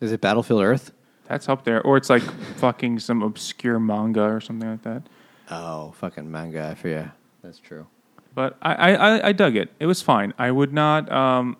[0.02, 0.92] Is it Battlefield Earth?
[1.26, 2.22] That's up there, or it's like
[2.56, 5.02] fucking some obscure manga or something like that.
[5.50, 6.68] Oh, fucking manga.
[6.68, 7.10] I forget.
[7.42, 7.86] That's true.
[8.34, 9.70] But I, I, I- I dug it.
[9.78, 10.34] It was fine.
[10.38, 11.10] I would not.
[11.10, 11.56] Um,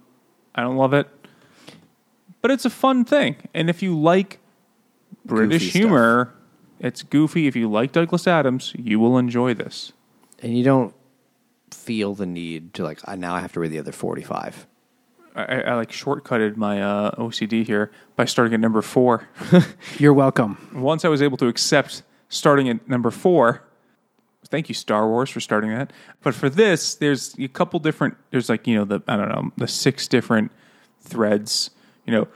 [0.54, 1.08] I don't love it,
[2.42, 3.36] but it's a fun thing.
[3.54, 4.38] And if you like
[5.24, 6.34] British Goofy humor,
[6.80, 7.46] it's goofy.
[7.46, 9.92] If you like Douglas Adams, you will enjoy this.
[10.42, 10.94] And you don't
[11.70, 14.66] feel the need to like, "Ah, now I have to read the other 45.
[15.34, 19.28] I, I, like shortcutted my uh, OCD here by starting at number four.
[19.98, 20.68] you're welcome.
[20.74, 23.62] Once I was able to accept starting at number four,
[24.48, 25.92] thank you Star Wars for starting that.
[26.22, 28.16] But for this, there's a couple different.
[28.30, 30.52] There's like you know the I don't know the six different
[31.00, 31.70] threads.
[32.06, 32.28] You know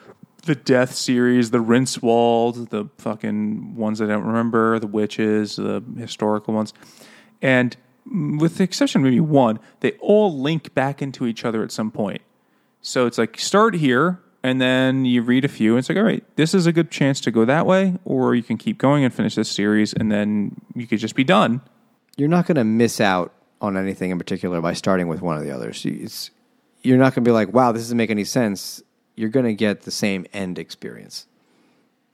[0.44, 6.54] the Death series, the Rincewind, the fucking ones I don't remember, the witches, the historical
[6.54, 6.72] ones,
[7.42, 7.76] and
[8.38, 11.90] with the exception of maybe one, they all link back into each other at some
[11.90, 12.22] point.
[12.86, 16.04] So it's like start here and then you read a few and it's like, all
[16.04, 19.02] right, this is a good chance to go that way, or you can keep going
[19.02, 21.62] and finish this series and then you could just be done.
[22.16, 25.42] You're not going to miss out on anything in particular by starting with one of
[25.42, 25.84] the others.
[25.84, 26.30] It's,
[26.82, 28.80] you're not going to be like, wow, this doesn't make any sense.
[29.16, 31.26] You're going to get the same end experience,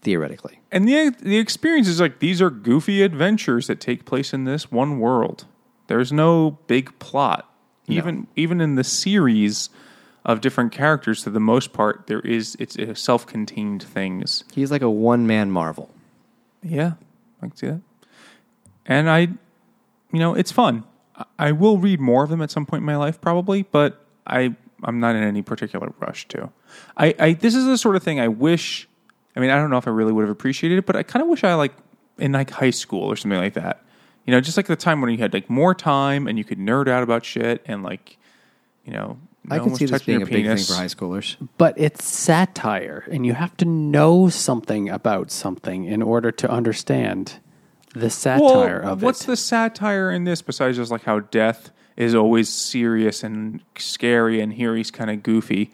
[0.00, 0.60] theoretically.
[0.70, 4.72] And the the experience is like these are goofy adventures that take place in this
[4.72, 5.44] one world.
[5.88, 7.46] There's no big plot.
[7.88, 9.68] Even even in the series
[10.24, 14.44] of different characters, for the most part, there is it's a self-contained things.
[14.54, 15.90] He's like a one man Marvel.
[16.62, 16.92] Yeah,
[17.40, 17.80] I can see that.
[18.86, 20.84] And I, you know, it's fun.
[21.16, 24.04] I- I will read more of them at some point in my life, probably, but
[24.26, 24.54] I,
[24.84, 26.50] I'm not in any particular rush to.
[26.96, 28.88] I, I, this is the sort of thing I wish.
[29.36, 31.22] I mean, I don't know if I really would have appreciated it, but I kind
[31.22, 31.72] of wish I like
[32.18, 33.82] in like high school or something like that.
[34.26, 36.58] You know, just like the time when you had like more time and you could
[36.58, 38.18] nerd out about shit and like,
[38.84, 41.36] you know, no I can see this being your a big thing for high schoolers.
[41.59, 47.40] But it's satire, and you have to know something about something in order to understand
[47.95, 49.26] the satire well, of what's it.
[49.26, 54.40] What's the satire in this besides just like how death is always serious and scary,
[54.40, 55.72] and here he's kind of goofy.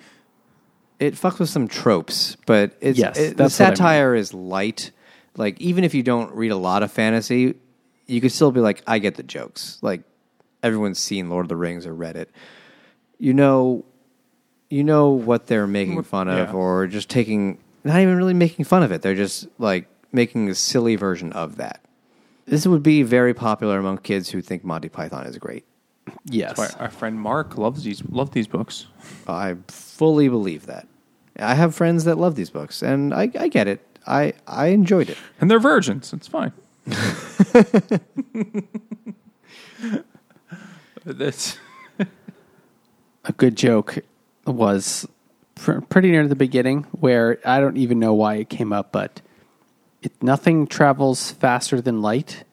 [0.98, 3.76] it fucks with some tropes, but it's Yes, it, the that's what I mean.
[3.76, 4.90] satire is light.
[5.36, 7.54] Like even if you don't read a lot of fantasy,
[8.06, 9.78] you could still be like, I get the jokes.
[9.82, 10.02] Like
[10.62, 12.30] everyone's seen Lord of the Rings or read it.
[13.18, 13.84] You know,
[14.70, 16.54] you know what they're making fun of, yeah.
[16.54, 19.02] or just taking not even really making fun of it.
[19.02, 21.80] They're just like making a silly version of that.
[22.46, 25.64] This would be very popular among kids who think Monty Python is great.
[26.24, 26.56] yes.
[26.56, 28.86] Why our friend Mark loves these loved these books.
[29.26, 30.86] I fully believe that.
[31.38, 33.84] I have friends that love these books, and I, I get it.
[34.06, 35.18] I, I enjoyed it.
[35.40, 36.12] And they're virgins.
[36.12, 36.52] It's fine.
[41.04, 41.58] That's
[43.24, 43.98] a good joke
[44.46, 45.06] was
[45.54, 49.20] pr- pretty near the beginning where I don't even know why it came up, but
[50.02, 52.44] it, nothing travels faster than light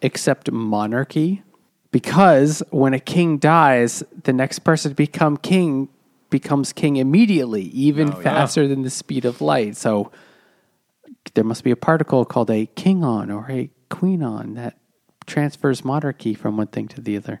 [0.00, 1.42] except monarchy.
[1.90, 5.88] Because when a king dies, the next person to become king
[6.30, 8.22] becomes king immediately, even Oh, yeah.
[8.22, 9.76] faster than the speed of light.
[9.76, 10.10] So
[11.34, 14.78] there must be a particle called a kingon or a queenon that
[15.26, 17.40] transfers monarchy from one thing to the other.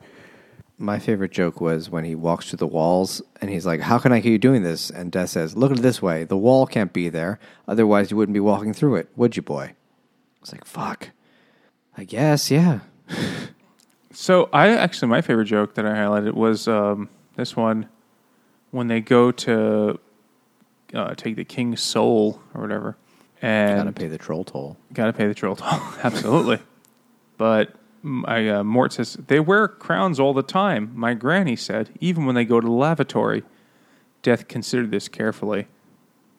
[0.78, 4.12] My favorite joke was when he walks through the walls and he's like, How can
[4.12, 4.90] I keep doing this?
[4.90, 6.24] And Death says, Look at it this way.
[6.24, 7.38] The wall can't be there.
[7.68, 9.74] Otherwise, you wouldn't be walking through it, would you, boy?
[10.40, 11.10] It's like, Fuck.
[11.96, 12.80] I guess, yeah.
[14.12, 14.48] so.
[14.52, 17.88] I actually my favorite joke that I highlighted was um, this one
[18.70, 20.00] when they go to
[20.94, 22.96] uh, take the king's soul or whatever,
[23.40, 24.76] and Gotta pay the troll toll.
[24.92, 26.60] Got to pay the troll toll, absolutely.
[27.36, 27.74] But
[28.24, 30.92] I, uh, Mort says they wear crowns all the time.
[30.94, 33.44] My granny said, even when they go to the lavatory.
[34.22, 35.66] Death considered this carefully.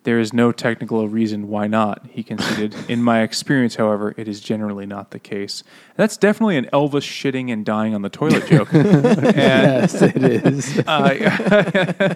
[0.04, 2.76] There is no technical reason why not, he conceded.
[2.89, 5.64] In my experience, however, it is generally not the case.
[5.95, 8.74] That's definitely an Elvis shitting and dying on the toilet joke.
[8.74, 10.80] and, yes, it is.
[10.88, 12.16] uh,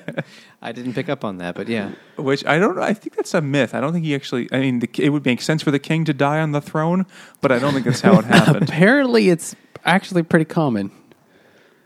[0.61, 1.91] I didn't pick up on that, but yeah.
[2.17, 2.77] which I don't.
[2.77, 3.73] I think that's a myth.
[3.73, 4.49] I don't think he actually.
[4.51, 7.05] I mean, the, it would make sense for the king to die on the throne,
[7.39, 8.69] but I don't think that's how it happened.
[8.69, 10.91] Apparently, it's actually pretty common.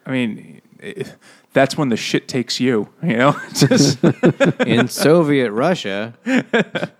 [0.06, 1.16] I mean, it,
[1.54, 2.90] that's when the shit takes you.
[3.04, 4.04] You know, just
[4.66, 6.14] In Soviet Russia,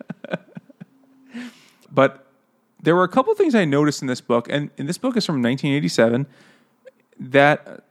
[1.92, 2.26] but
[2.82, 5.24] there were a couple things I noticed in this book, and, and this book is
[5.24, 6.26] from 1987.
[7.20, 7.84] That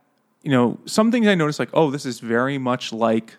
[0.43, 3.37] you know, some things I noticed, like, oh, this is very much like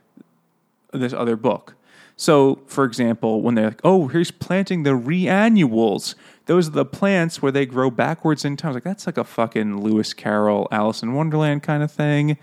[0.93, 1.75] this other book.
[2.17, 6.15] So, for example, when they're like, oh, here's planting the reannuals.
[6.47, 8.69] Those are the plants where they grow backwards in time.
[8.69, 12.37] I was like, that's like a fucking Lewis Carroll, Alice in Wonderland kind of thing.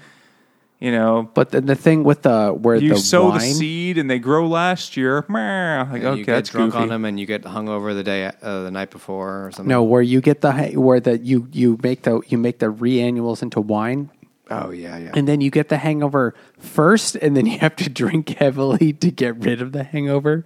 [0.79, 3.97] You know, But the, the thing with the where you the sow wine, the seed
[3.97, 5.25] and they grow last year.
[5.27, 5.79] Meh.
[5.83, 6.83] Like, and okay, you get that's drunk goofy.
[6.83, 9.67] on them and you get hungover the day uh, the night before or something.
[9.67, 12.67] no, where you get the ha- where the you you make the you make the
[12.71, 14.09] reannuals into wine,
[14.49, 15.11] Oh yeah, yeah.
[15.15, 19.11] and then you get the hangover first, and then you have to drink heavily to
[19.11, 20.45] get rid of the hangover.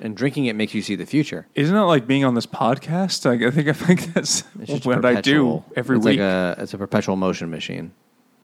[0.00, 1.48] And drinking it makes you see the future.
[1.56, 3.24] Isn't it like being on this podcast?
[3.24, 6.20] Like, I think I think that's It's just what I do every it's week.
[6.20, 7.90] Like a, it's a perpetual motion machine.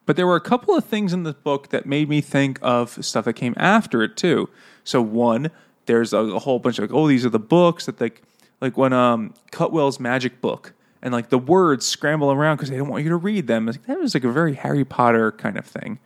[0.07, 3.03] But there were a couple of things in the book that made me think of
[3.05, 4.51] stuff that came after it too.
[4.85, 5.51] So one,
[5.87, 8.23] there's a, a whole bunch of like, oh, these are the books that like
[8.61, 12.89] like when um Cutwell's magic book and like the words scramble around because they don't
[12.89, 13.67] want you to read them.
[13.67, 15.99] Like, that was like a very Harry Potter kind of thing.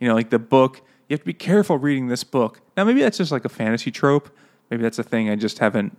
[0.00, 0.82] You know, like the book.
[1.08, 2.60] You have to be careful reading this book.
[2.76, 4.28] Now maybe that's just like a fantasy trope.
[4.70, 5.96] Maybe that's a thing I just haven't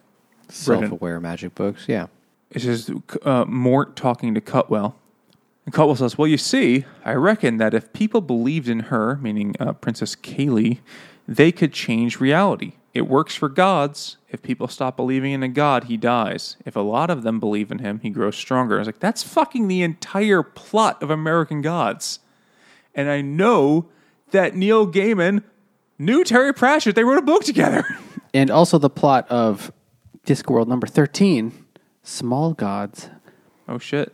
[0.50, 1.86] Self-aware magic books.
[1.88, 2.08] Yeah.
[2.52, 2.90] it's just
[3.24, 4.96] uh, Mort talking to Cutwell.
[5.68, 9.54] And Cutwell says, Well, you see, I reckon that if people believed in her, meaning
[9.60, 10.80] uh, Princess Keli,
[11.28, 12.76] they could change reality.
[12.94, 14.16] It works for gods.
[14.30, 16.56] If people stop believing in a god, he dies.
[16.64, 18.76] If a lot of them believe in him, he grows stronger.
[18.76, 22.20] I was like, That's fucking the entire plot of American Gods.
[22.96, 23.90] And I know
[24.32, 25.44] that Neil Gaiman
[26.00, 26.96] knew Terry Pratchett.
[26.96, 27.84] They wrote a book together.
[28.34, 29.72] And also the plot of
[30.28, 31.66] Discworld number 13,
[32.04, 33.10] Small Gods.
[33.68, 34.14] Oh shit.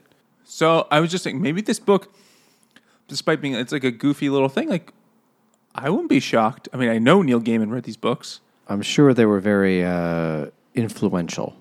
[0.53, 2.13] So I was just thinking maybe this book,
[3.07, 4.93] despite being it's like a goofy little thing, like
[5.73, 6.69] I wouldn't be shocked.
[6.71, 8.39] I mean, I know Neil Gaiman read these books.
[8.67, 11.55] I'm sure they were very uh, influential.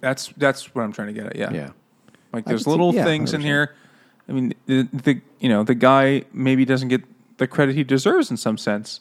[0.00, 1.34] That's that's what I'm trying to get at.
[1.34, 1.52] Yeah.
[1.52, 1.70] Yeah.
[2.32, 3.44] Like there's little yeah, things in 100%.
[3.44, 3.74] here.
[4.28, 7.02] I mean, the, the you know the guy maybe doesn't get
[7.38, 9.00] the credit he deserves in some sense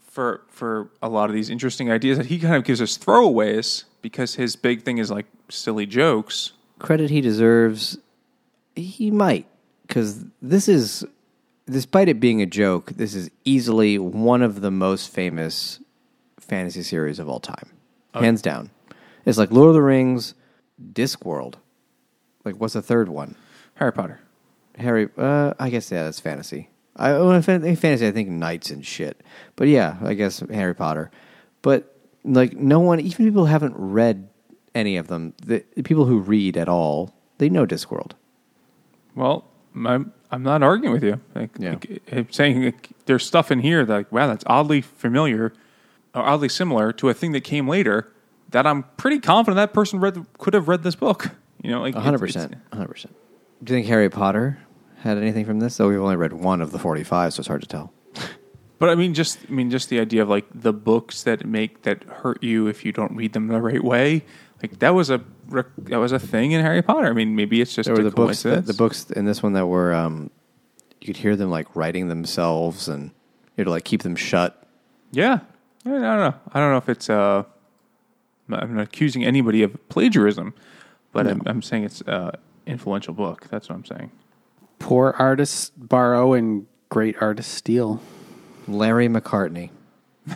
[0.00, 3.84] for for a lot of these interesting ideas that he kind of gives us throwaways
[4.00, 6.52] because his big thing is like silly jokes.
[6.78, 7.98] Credit he deserves,
[8.76, 9.46] he might,
[9.86, 11.04] because this is,
[11.66, 15.80] despite it being a joke, this is easily one of the most famous
[16.38, 17.70] fantasy series of all time,
[18.14, 18.70] hands down.
[19.24, 20.34] It's like Lord of the Rings,
[20.92, 21.54] Discworld.
[22.44, 23.34] Like, what's the third one?
[23.74, 24.20] Harry Potter.
[24.78, 26.68] Harry, uh, I guess yeah, that's fantasy.
[26.94, 29.22] I when I think fantasy, I think knights and shit.
[29.56, 31.10] But yeah, I guess Harry Potter.
[31.62, 34.28] But like, no one, even people who haven't read
[34.74, 35.34] any of them.
[35.42, 38.12] The, the people who read at all, they know Discworld.
[39.16, 39.44] Well,
[39.74, 41.20] I'm I'm not arguing with you.
[41.34, 41.70] Like, Yeah.
[41.70, 45.52] like, I'm saying like, there's stuff in here that like, wow, that's oddly familiar
[46.14, 48.12] or oddly similar to a thing that came later.
[48.50, 51.30] That I'm pretty confident that person read could have read this book.
[51.62, 53.16] You know, like A it's- hundred it's- percent, hundred percent.
[53.64, 54.58] Do you think Harry Potter
[54.98, 55.76] had anything from this?
[55.76, 57.92] Though we've only read one of the forty-five, so it's hard to tell.
[58.78, 61.82] But I mean, just I mean, just the idea of like the books that make
[61.82, 64.22] that hurt you if you don't read them the right way.
[64.62, 67.06] Like that was a rec- that was a thing in Harry Potter.
[67.08, 69.52] I mean, maybe it's just There were the books, the, the books in this one
[69.52, 70.30] that were, um,
[71.00, 73.10] you could hear them like writing themselves, and you
[73.58, 74.62] had to like keep them shut.
[75.12, 75.40] Yeah,
[75.84, 76.34] I don't know.
[76.52, 77.10] I don't know if it's.
[77.10, 77.44] Uh,
[78.48, 80.54] I'm not accusing anybody of plagiarism,
[81.12, 82.30] but I'm, I'm saying it's uh,
[82.66, 83.48] influential book.
[83.50, 84.10] That's what I'm saying.
[84.78, 88.00] Poor artists borrow and great artists steal.
[88.68, 89.70] Larry McCartney,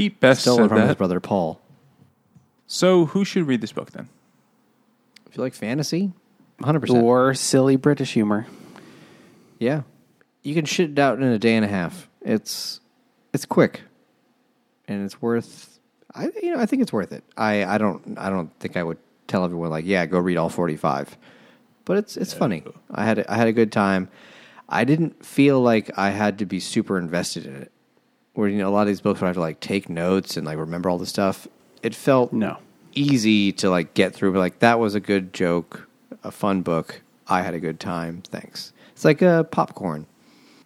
[0.00, 0.98] Pete Best still said from his that.
[0.98, 1.60] brother Paul.
[2.66, 4.08] So who should read this book then?
[5.28, 6.12] If you like fantasy,
[6.62, 7.02] 100%.
[7.02, 8.46] Or silly British humor.
[9.58, 9.82] yeah.
[10.42, 12.08] You can shit it out in a day and a half.
[12.22, 12.80] It's
[13.34, 13.82] it's quick.
[14.88, 15.78] And it's worth
[16.14, 17.22] I you know, I think it's worth it.
[17.36, 18.96] I I don't I don't think I would
[19.28, 21.16] tell everyone like, yeah, go read all 45.
[21.84, 22.64] But it's it's funny.
[22.90, 24.08] I had a- I had a good time.
[24.66, 27.70] I didn't feel like I had to be super invested in it.
[28.40, 30.36] Where you know a lot of these books where I have to like take notes
[30.36, 31.46] and like remember all the stuff.
[31.82, 32.56] It felt No.
[32.94, 34.32] easy to like get through.
[34.32, 35.88] But like that was a good joke,
[36.24, 37.02] a fun book.
[37.28, 38.22] I had a good time.
[38.26, 38.72] Thanks.
[38.92, 40.06] It's like a popcorn.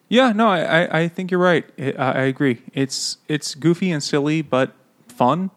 [0.08, 1.64] Yeah, no, I, I, I think you're right.
[1.78, 2.62] I, I agree.
[2.72, 4.72] It's it's goofy and silly, but
[5.08, 5.50] fun.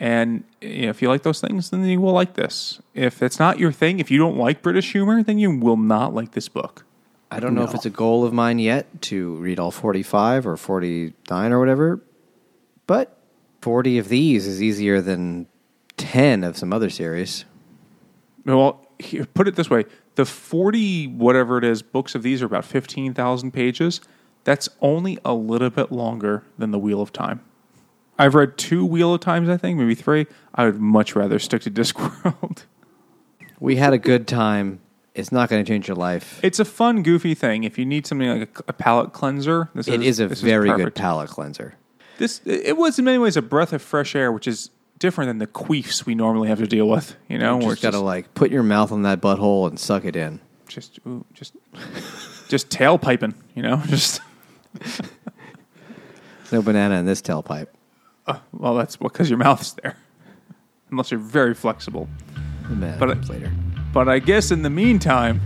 [0.00, 2.80] And you know, if you like those things, then you will like this.
[2.94, 6.14] If it's not your thing, if you don't like British humor, then you will not
[6.14, 6.84] like this book.
[7.30, 10.56] I don't know if it's a goal of mine yet to read all 45 or
[10.56, 12.00] 49 or whatever,
[12.86, 13.18] but
[13.60, 15.46] 40 of these is easier than
[15.98, 17.44] 10 of some other series.
[18.44, 22.46] Well, here, put it this way: the forty whatever it is books of these are
[22.46, 24.00] about fifteen thousand pages.
[24.44, 27.40] That's only a little bit longer than the Wheel of Time.
[28.18, 30.26] I've read two Wheel of Times, I think, maybe three.
[30.54, 32.64] I would much rather stick to Discworld.
[33.60, 34.80] We had a good time.
[35.18, 36.38] It's not going to change your life.
[36.42, 37.64] It's a fun, goofy thing.
[37.64, 40.68] If you need something like a, a palate cleanser, this It is a this very
[40.68, 40.98] good perfect.
[40.98, 41.74] palate cleanser.
[42.18, 45.38] This it was in many ways a breath of fresh air, which is different than
[45.38, 47.16] the queefs we normally have to deal with.
[47.28, 49.68] You know, You where just it's got to like put your mouth on that butthole
[49.68, 50.40] and suck it in.
[50.68, 51.54] just ooh, just
[52.48, 53.34] just tailpiping.
[53.54, 54.20] You know, just
[54.74, 55.00] There's
[56.52, 57.68] no banana in this tailpipe.
[58.26, 59.96] Uh, well, that's because your mouth's there,
[60.90, 62.08] unless you're very flexible.
[62.68, 63.50] But it- comes later.
[63.98, 65.40] But I guess in the meantime,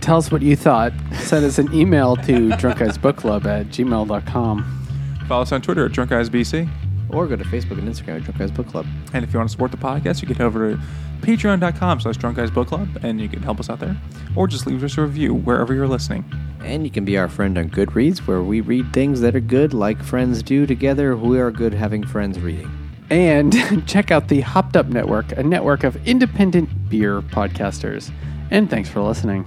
[0.00, 0.92] Tell us what you thought.
[1.14, 5.24] Send us an email to drunkguysbookclub at gmail.com.
[5.26, 6.68] follow us on Twitter at Drunk Guys BC.
[7.10, 8.86] Or go to Facebook and Instagram at Drunk Guys Book Club.
[9.12, 10.80] And if you want to support the podcast, you can head over to
[11.22, 14.00] patreon.com slash drunk guys book club and you can help us out there.
[14.36, 16.24] Or just leave us a review wherever you're listening.
[16.62, 19.74] And you can be our friend on Goodreads, where we read things that are good,
[19.74, 21.16] like friends do together.
[21.16, 22.85] We are good having friends reading.
[23.10, 23.54] And
[23.86, 28.10] check out the Hopped Up Network, a network of independent beer podcasters.
[28.50, 29.44] And thanks for listening.